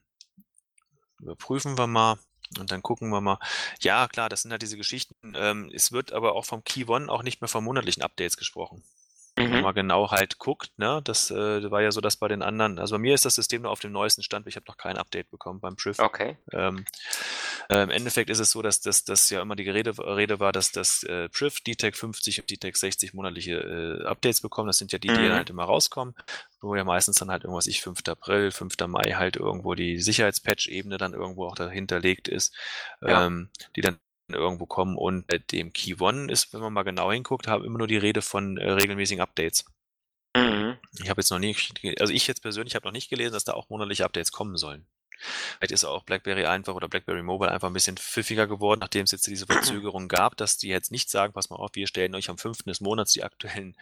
[1.19, 2.17] überprüfen wir mal.
[2.57, 3.37] Und dann gucken wir mal.
[3.81, 5.33] Ja, klar, das sind halt diese Geschichten.
[5.35, 8.83] Ähm, es wird aber auch vom Key One auch nicht mehr von monatlichen Updates gesprochen.
[9.39, 9.63] Wenn man mhm.
[9.63, 12.95] mal genau halt guckt, ne, das äh, war ja so, dass bei den anderen, also
[12.95, 15.29] bei mir ist das System nur auf dem neuesten Stand, ich habe noch kein Update
[15.29, 15.99] bekommen beim Triff.
[15.99, 16.37] Okay.
[16.51, 16.85] Ähm,
[17.69, 20.51] äh, Im Endeffekt ist es so, dass das dass ja immer die Rede, Rede war,
[20.51, 24.67] dass das äh, Triff, DTEC 50 und DTEC 60 monatliche äh, Updates bekommen.
[24.67, 25.33] Das sind ja die, die mhm.
[25.33, 26.15] halt immer rauskommen,
[26.61, 28.01] wo ja meistens dann halt irgendwas ich 5.
[28.07, 28.75] April, 5.
[28.87, 32.53] Mai halt irgendwo die Sicherheitspatch-Ebene dann irgendwo auch dahinterlegt ist,
[33.01, 33.25] ja.
[33.25, 33.99] ähm, die dann
[34.33, 34.97] irgendwo kommen.
[34.97, 37.97] Und bei dem Key One ist, wenn man mal genau hinguckt, haben immer nur die
[37.97, 39.65] Rede von äh, regelmäßigen Updates.
[40.35, 40.77] Mhm.
[41.01, 43.53] Ich habe jetzt noch nicht, also ich jetzt persönlich habe noch nicht gelesen, dass da
[43.53, 44.85] auch monatliche Updates kommen sollen.
[45.57, 49.11] Vielleicht ist auch BlackBerry einfach oder BlackBerry Mobile einfach ein bisschen pfiffiger geworden, nachdem es
[49.11, 52.29] jetzt diese Verzögerung gab, dass die jetzt nicht sagen, pass mal auf, wir stellen euch
[52.29, 52.63] am 5.
[52.63, 53.75] des Monats die aktuellen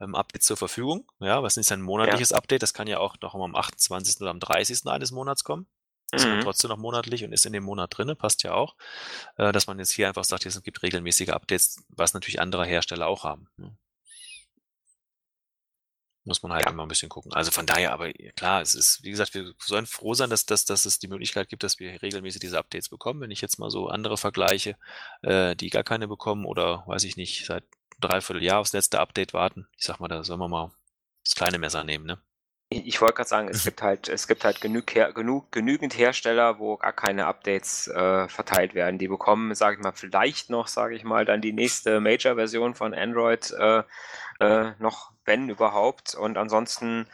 [0.00, 1.10] ähm, Updates zur Verfügung.
[1.20, 2.36] Ja, was ist ein monatliches ja.
[2.36, 2.62] Update?
[2.62, 4.20] Das kann ja auch noch am 28.
[4.20, 4.86] oder am 30.
[4.86, 5.66] eines Monats kommen.
[6.14, 6.40] Ist mhm.
[6.42, 8.76] trotzdem noch monatlich und ist in dem Monat drin, passt ja auch.
[9.36, 13.06] Äh, dass man jetzt hier einfach sagt, es gibt regelmäßige Updates, was natürlich andere Hersteller
[13.06, 13.48] auch haben.
[13.56, 13.76] Ne?
[16.26, 16.70] Muss man halt ja.
[16.70, 17.34] immer ein bisschen gucken.
[17.34, 20.64] Also von daher, aber klar, es ist, wie gesagt, wir sollen froh sein, dass, dass,
[20.64, 23.20] dass es die Möglichkeit gibt, dass wir regelmäßig diese Updates bekommen.
[23.20, 24.76] Wenn ich jetzt mal so andere vergleiche,
[25.20, 27.64] äh, die gar keine bekommen oder weiß ich nicht, seit
[28.00, 30.72] dreiviertel Jahr aufs letzte Update warten, ich sag mal, da sollen wir mal
[31.22, 32.18] das kleine Messer nehmen, ne?
[32.84, 36.76] Ich wollte gerade sagen, es gibt halt, es gibt halt genug, genug, genügend Hersteller, wo
[36.76, 38.98] gar keine Updates äh, verteilt werden.
[38.98, 42.94] Die bekommen, sage ich mal, vielleicht noch, sage ich mal, dann die nächste Major-Version von
[42.94, 43.82] Android äh,
[44.40, 46.14] äh, noch, wenn überhaupt.
[46.14, 47.06] Und ansonsten,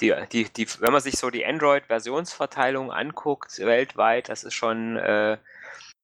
[0.00, 5.38] die, die, die, wenn man sich so die Android-Versionsverteilung anguckt weltweit, das ist schon, äh,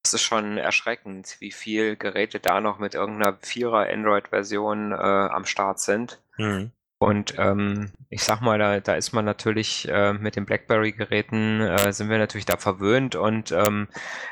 [0.03, 5.47] das ist schon erschreckend, wie viele Geräte da noch mit irgendeiner Vierer Android-Version äh, am
[5.47, 6.21] Start sind.
[6.37, 6.73] Mhm.
[6.99, 11.93] Und ähm, ich sag mal, da, da ist man natürlich äh, mit den BlackBerry-Geräten, äh,
[11.93, 13.15] sind wir natürlich da verwöhnt.
[13.17, 13.89] Und ähm,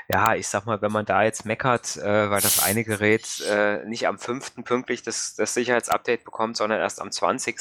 [0.09, 3.85] ja, ich sag mal, wenn man da jetzt meckert, äh, weil das eine Gerät äh,
[3.85, 4.65] nicht am 5.
[4.65, 7.59] pünktlich das, das Sicherheitsupdate bekommt, sondern erst am 20.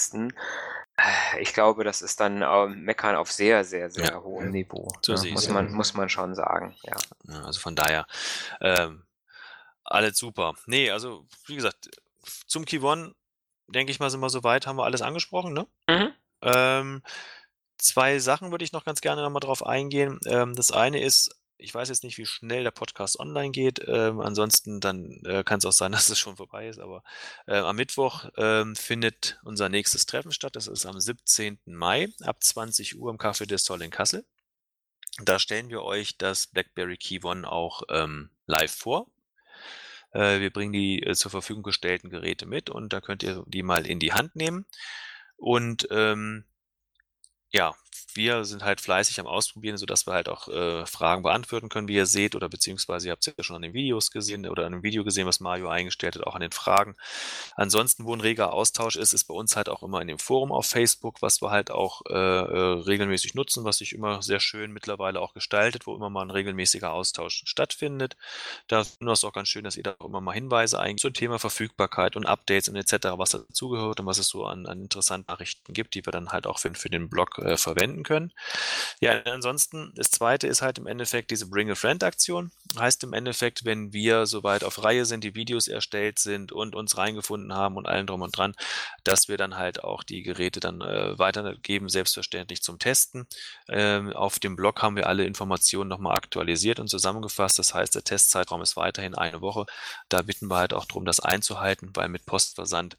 [0.95, 4.21] Äh, ich glaube, das ist dann äh, Meckern auf sehr, sehr, sehr ja.
[4.21, 4.87] hohem Niveau.
[5.01, 6.77] So ja, muss, man, muss man schon sagen.
[6.83, 6.95] Ja.
[7.27, 8.07] ja also von daher,
[8.61, 9.03] ähm,
[9.83, 10.53] alles super.
[10.65, 11.89] Nee, also wie gesagt,
[12.47, 13.13] zum Key One
[13.73, 15.67] denke ich mal, sind wir soweit, haben wir alles angesprochen, ne?
[15.89, 16.13] Mhm.
[16.41, 17.03] Ähm,
[17.77, 20.19] zwei Sachen würde ich noch ganz gerne nochmal drauf eingehen.
[20.25, 23.81] Ähm, das eine ist, ich weiß jetzt nicht, wie schnell der Podcast online geht.
[23.87, 26.79] Ähm, ansonsten dann äh, kann es auch sein, dass es schon vorbei ist.
[26.79, 27.03] Aber
[27.47, 30.55] äh, am Mittwoch ähm, findet unser nächstes Treffen statt.
[30.55, 31.59] Das ist am 17.
[31.65, 34.25] Mai ab 20 Uhr im Café des Soll in Kassel.
[35.21, 39.07] Da stellen wir euch das BlackBerry Key One auch ähm, live vor.
[40.13, 43.63] Äh, wir bringen die äh, zur Verfügung gestellten Geräte mit und da könnt ihr die
[43.63, 44.65] mal in die Hand nehmen.
[45.35, 46.45] Und ähm,
[47.51, 47.73] ja,
[48.15, 51.95] wir sind halt fleißig am Ausprobieren, sodass wir halt auch äh, Fragen beantworten können, wie
[51.95, 54.73] ihr seht, oder beziehungsweise ihr habt es ja schon an den Videos gesehen oder an
[54.73, 56.95] dem Video gesehen, was Mario eingestellt hat, auch an den Fragen.
[57.55, 60.51] Ansonsten, wo ein reger Austausch ist, ist bei uns halt auch immer in dem Forum
[60.51, 64.71] auf Facebook, was wir halt auch äh, äh, regelmäßig nutzen, was sich immer sehr schön
[64.71, 68.15] mittlerweile auch gestaltet, wo immer mal ein regelmäßiger Austausch stattfindet.
[68.67, 71.13] Da ist es auch ganz schön, dass ihr da auch immer mal Hinweise eigentlich zum
[71.13, 75.31] Thema Verfügbarkeit und Updates und etc., was dazugehört und was es so an, an interessanten
[75.31, 78.31] Nachrichten gibt, die wir dann halt auch für, für den Blog äh, verwenden finden können.
[78.99, 82.51] Ja, ansonsten, das zweite ist halt im Endeffekt diese Bring a Friend Aktion.
[82.77, 86.97] Heißt im Endeffekt, wenn wir soweit auf Reihe sind, die Videos erstellt sind und uns
[86.97, 88.55] reingefunden haben und allen drum und dran,
[89.03, 93.27] dass wir dann halt auch die Geräte dann äh, weitergeben, selbstverständlich zum Testen.
[93.69, 97.59] Ähm, auf dem Blog haben wir alle Informationen nochmal aktualisiert und zusammengefasst.
[97.59, 99.65] Das heißt, der Testzeitraum ist weiterhin eine Woche.
[100.09, 102.97] Da bitten wir halt auch darum, das einzuhalten, weil mit Postversand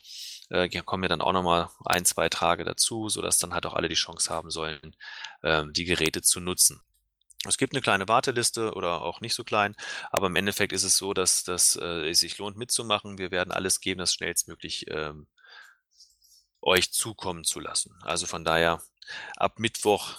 [0.51, 3.88] äh, kommen ja dann auch nochmal ein, zwei Tage dazu, sodass dann halt auch alle
[3.88, 4.97] die Chance haben sollen,
[5.42, 6.82] äh, die Geräte zu nutzen.
[7.47, 9.76] Es gibt eine kleine Warteliste oder auch nicht so klein,
[10.11, 13.18] aber im Endeffekt ist es so, dass, dass äh, es sich lohnt mitzumachen.
[13.18, 15.26] Wir werden alles geben, das schnellstmöglich ähm,
[16.62, 17.99] euch zukommen zu lassen.
[18.03, 18.82] Also von daher,
[19.36, 20.14] ab Mittwoch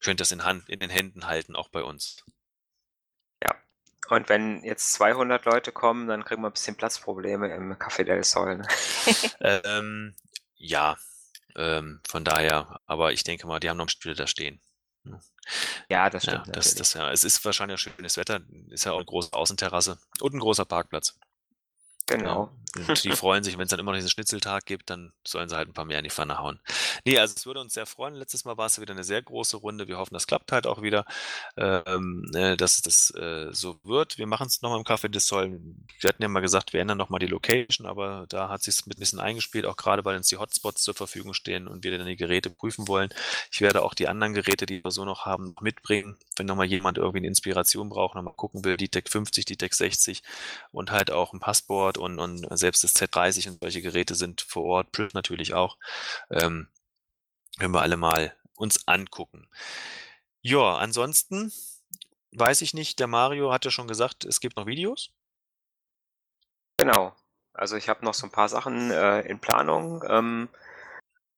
[0.00, 2.24] könnt ihr das in, Hand, in den Händen halten, auch bei uns.
[4.12, 8.22] Und wenn jetzt 200 Leute kommen, dann kriegen wir ein bisschen Platzprobleme im Café del
[8.24, 8.58] Sol.
[8.58, 8.68] Ne?
[9.64, 10.14] ähm,
[10.54, 10.98] ja,
[11.56, 14.60] ähm, von daher, aber ich denke mal, die haben noch Stühle da stehen.
[15.88, 16.46] Ja, das stimmt.
[16.46, 19.32] Ja, das, das, ja, es ist wahrscheinlich auch schönes Wetter, ist ja auch eine große
[19.32, 21.18] Außenterrasse und ein großer Parkplatz.
[22.18, 22.50] Genau.
[22.74, 25.56] Und die freuen sich, wenn es dann immer noch diesen Schnitzeltag gibt, dann sollen sie
[25.56, 26.58] halt ein paar mehr in die Pfanne hauen.
[27.04, 28.14] Nee, also es würde uns sehr freuen.
[28.14, 29.88] Letztes Mal war es wieder eine sehr große Runde.
[29.88, 31.04] Wir hoffen, das klappt halt auch wieder,
[31.56, 34.16] ähm, äh, dass das äh, so wird.
[34.16, 35.60] Wir machen es nochmal im Café des Soll.
[36.00, 38.96] Wir hatten ja mal gesagt, wir ändern nochmal die Location, aber da hat sich mit
[38.96, 42.06] ein bisschen eingespielt, auch gerade weil uns die Hotspots zur Verfügung stehen und wir dann
[42.06, 43.10] die Geräte prüfen wollen.
[43.50, 46.16] Ich werde auch die anderen Geräte, die wir so noch haben, mitbringen.
[46.42, 49.74] Wenn nochmal jemand irgendwie eine Inspiration braucht, nochmal gucken will, die Tech 50, die Tech
[49.74, 50.24] 60
[50.72, 54.64] und halt auch ein Passport und, und selbst das Z30 und solche Geräte sind vor
[54.64, 55.78] Ort, Print natürlich auch.
[56.30, 56.66] Ähm,
[57.60, 59.48] können wir alle mal uns angucken.
[60.40, 61.52] Ja, ansonsten
[62.32, 65.12] weiß ich nicht, der Mario hat ja schon gesagt, es gibt noch Videos.
[66.76, 67.14] Genau.
[67.52, 70.02] Also ich habe noch so ein paar Sachen äh, in Planung.
[70.08, 70.48] Ähm,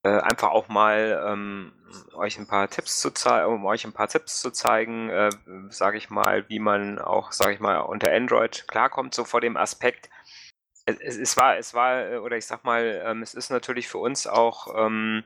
[0.05, 1.73] äh, einfach auch mal ähm,
[2.15, 5.31] euch ein paar Tipps zu zeigen, um euch ein paar Tipps zu zeigen, äh,
[5.71, 9.57] sage ich mal, wie man auch, sage ich mal, unter Android klarkommt, so vor dem
[9.57, 10.11] Aspekt.
[10.87, 14.27] Es, es war, es war, oder ich sag mal, ähm, es ist natürlich für uns
[14.27, 15.25] auch ähm,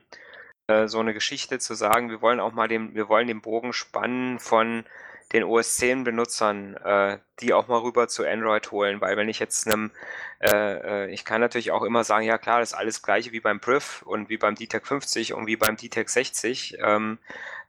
[0.67, 3.73] äh, so eine Geschichte zu sagen, wir wollen auch mal den, wir wollen den Bogen
[3.73, 4.85] spannen von
[5.33, 9.39] den OS 10 Benutzern, äh, die auch mal rüber zu Android holen, weil wenn ich
[9.39, 9.91] jetzt einem,
[10.39, 13.39] äh, äh ich kann natürlich auch immer sagen, ja klar, das ist alles gleiche wie
[13.39, 17.19] beim Priv und wie beim DTEC 50 und wie beim DTEC 60, ähm,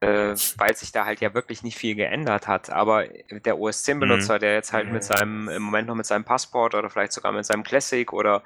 [0.01, 2.71] äh, weil sich da halt ja wirklich nicht viel geändert hat.
[2.71, 4.41] Aber der OS 10 Benutzer, mhm.
[4.41, 7.45] der jetzt halt mit seinem, im Moment noch mit seinem Passport oder vielleicht sogar mit
[7.45, 8.43] seinem Classic oder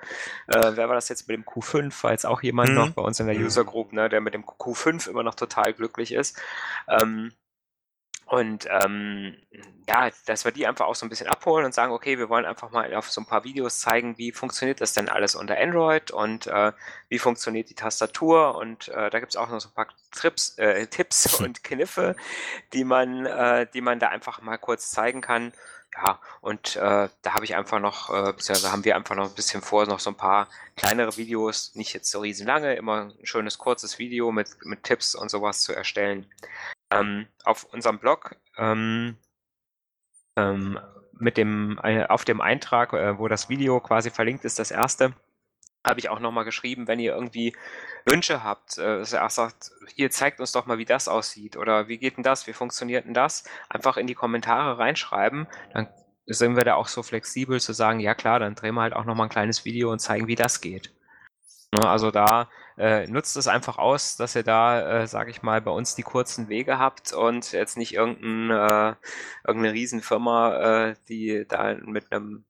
[0.48, 2.74] äh, wer war das jetzt mit dem Q5, war jetzt auch jemand mhm.
[2.74, 5.72] noch bei uns in der User Group, ne, der mit dem Q5 immer noch total
[5.72, 6.40] glücklich ist.
[6.88, 7.32] Ähm,
[8.26, 9.36] und ähm,
[9.86, 12.46] ja, dass wir die einfach auch so ein bisschen abholen und sagen, okay, wir wollen
[12.46, 16.10] einfach mal auf so ein paar Videos zeigen, wie funktioniert das denn alles unter Android
[16.10, 16.72] und äh,
[17.08, 18.56] wie funktioniert die Tastatur.
[18.56, 22.16] Und äh, da gibt es auch noch so ein paar Trips, äh, Tipps und Kniffe,
[22.72, 25.52] die man, äh, die man da einfach mal kurz zeigen kann.
[25.96, 29.34] Ja, und äh, da habe ich einfach noch, äh, beziehungsweise haben wir einfach noch ein
[29.34, 33.14] bisschen vor, noch so ein paar kleinere Videos, nicht jetzt so riesen lange, immer ein
[33.22, 36.26] schönes kurzes Video mit, mit Tipps und sowas zu erstellen.
[36.90, 39.16] Ähm, auf unserem Blog ähm,
[40.36, 40.78] ähm,
[41.18, 45.14] mit dem, äh, auf dem Eintrag, äh, wo das Video quasi verlinkt ist, das erste,
[45.86, 47.54] habe ich auch nochmal geschrieben, wenn ihr irgendwie
[48.06, 51.56] Wünsche habt, äh, dass ihr auch sagt, ihr zeigt uns doch mal, wie das aussieht
[51.56, 55.88] oder wie geht denn das, wie funktioniert denn das, einfach in die Kommentare reinschreiben, dann
[56.26, 59.04] sind wir da auch so flexibel zu sagen, ja klar, dann drehen wir halt auch
[59.04, 60.93] nochmal ein kleines Video und zeigen, wie das geht.
[61.74, 62.48] Ne, also da
[62.78, 66.04] äh, nutzt es einfach aus, dass ihr da, äh, sage ich mal, bei uns die
[66.04, 68.94] kurzen Wege habt und jetzt nicht irgendein, äh,
[69.44, 72.44] irgendeine Riesenfirma, äh, die da mit einem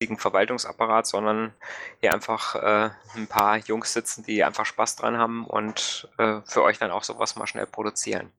[0.00, 1.52] richtigen Verwaltungsapparat, sondern
[2.00, 6.62] hier einfach äh, ein paar Jungs sitzen, die einfach Spaß dran haben und äh, für
[6.62, 8.32] euch dann auch sowas mal schnell produzieren.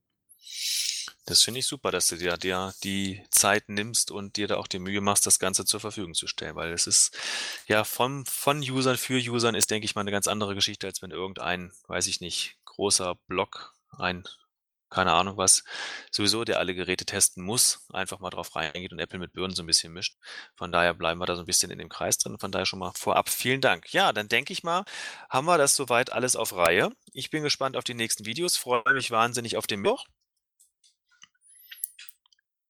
[1.26, 4.68] Das finde ich super, dass du dir, dir die Zeit nimmst und dir da auch
[4.68, 7.16] die Mühe machst, das Ganze zur Verfügung zu stellen, weil es ist
[7.68, 11.02] ja von, von Usern für Usern ist, denke ich mal, eine ganz andere Geschichte, als
[11.02, 14.24] wenn irgendein, weiß ich nicht, großer Blog, ein,
[14.90, 15.64] keine Ahnung was,
[16.10, 19.62] sowieso, der alle Geräte testen muss, einfach mal drauf reingeht und Apple mit Birnen so
[19.62, 20.18] ein bisschen mischt.
[20.56, 22.40] Von daher bleiben wir da so ein bisschen in dem Kreis drin.
[22.40, 23.94] Von daher schon mal vorab vielen Dank.
[23.94, 24.86] Ja, dann denke ich mal,
[25.30, 26.90] haben wir das soweit alles auf Reihe.
[27.14, 30.06] Ich bin gespannt auf die nächsten Videos, freue mich wahnsinnig auf den Mittwoch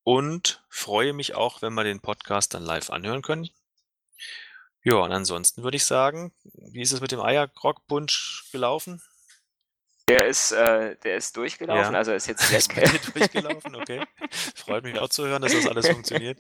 [0.04, 3.50] und freue mich auch, wenn wir den Podcast dann live anhören können.
[4.84, 9.02] Ja, und ansonsten würde ich sagen, wie ist es mit dem Eierkrockpunsch gelaufen?
[10.08, 11.98] Der ist, äh, der ist durchgelaufen, ja.
[11.98, 14.04] also ist jetzt ist durchgelaufen, okay.
[14.56, 16.40] Freut mich auch zu hören, dass das alles funktioniert.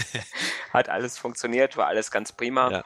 [0.72, 2.70] Hat alles funktioniert, war alles ganz prima.
[2.70, 2.84] Ja.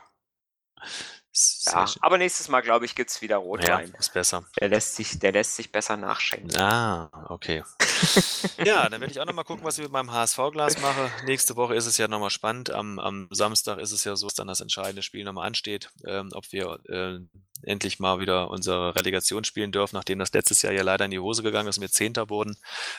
[1.67, 3.91] Ja, aber nächstes Mal, glaube ich, gibt es wieder Rotwein.
[3.91, 4.45] Ja, ist besser.
[4.61, 6.55] Der lässt sich, der lässt sich besser nachschenken.
[6.57, 7.63] Ah, okay.
[8.65, 11.11] ja, dann werde ich auch nochmal gucken, was ich mit meinem HSV-Glas mache.
[11.25, 12.71] Nächste Woche ist es ja nochmal spannend.
[12.71, 16.31] Am, am Samstag ist es ja so, dass dann das entscheidende Spiel nochmal ansteht, ähm,
[16.33, 17.21] ob wir äh,
[17.63, 21.19] endlich mal wieder unsere Relegation spielen dürfen, nachdem das letztes Jahr ja leider in die
[21.19, 22.57] Hose gegangen ist und wir Zehnter wurden,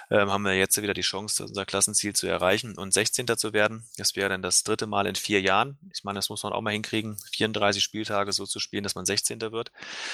[0.09, 3.27] ähm, haben wir jetzt wieder die Chance, unser Klassenziel zu erreichen und 16.
[3.37, 3.85] zu werden.
[3.97, 5.77] Das wäre dann das dritte Mal in vier Jahren.
[5.93, 9.05] Ich meine, das muss man auch mal hinkriegen, 34 Spieltage so zu spielen, dass man
[9.05, 9.41] 16.
[9.41, 9.71] wird.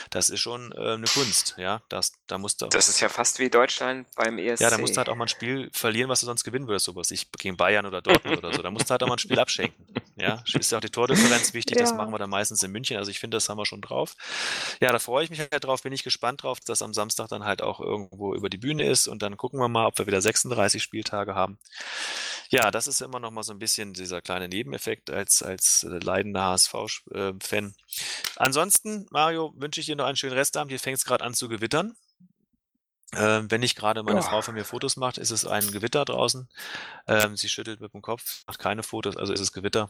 [0.10, 1.82] Das ist schon äh, eine Kunst, ja.
[1.90, 4.62] Das, da musst du, das ist ja fast wie Deutschland beim ESC.
[4.62, 6.86] Ja, da musst du halt auch mal ein Spiel verlieren, was du sonst gewinnen würdest,
[6.86, 7.12] sowas.
[7.12, 8.62] Ich gegen Bayern oder Dortmund oder so.
[8.62, 9.86] Da musst du halt auch mal ein Spiel abschenken.
[10.16, 11.78] Ja, ist ja auch die Tordifferenz wichtig.
[11.78, 11.84] Ja.
[11.84, 12.98] Das machen wir dann meistens in München.
[12.98, 14.16] Also ich finde, das haben wir schon drauf.
[14.82, 17.46] Ja, da freue ich mich halt drauf, bin ich gespannt drauf, dass am Samstag dann
[17.46, 20.22] halt auch irgendwo über die Bühne ist und dann gucken wir mal, ob wir wieder
[20.22, 21.58] 36 Spieltage haben.
[22.52, 26.00] Ja, das ist immer noch mal so ein bisschen dieser kleine Nebeneffekt als, als äh,
[26.00, 27.66] leidender HSV-Fan.
[27.66, 27.72] Äh,
[28.38, 30.72] Ansonsten, Mario, wünsche ich dir noch einen schönen Restabend.
[30.72, 31.96] Hier fängt es gerade an zu gewittern.
[33.14, 34.24] Ähm, wenn nicht gerade meine oh.
[34.24, 36.48] Frau von mir Fotos macht, ist es ein Gewitter draußen.
[37.08, 39.90] Ähm, sie schüttelt mit dem Kopf, macht keine Fotos, also ist es Gewitter.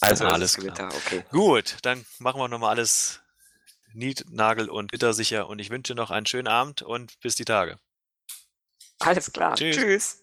[0.00, 1.24] Also alles Gewitter, okay.
[1.30, 3.20] Gut, dann machen wir nochmal alles
[3.92, 7.78] Niet, Nagel und Gittersicher und ich wünsche noch einen schönen Abend und bis die Tage.
[8.98, 9.54] Alles klar.
[9.54, 9.76] Tschüss.
[9.76, 10.22] Tschüss.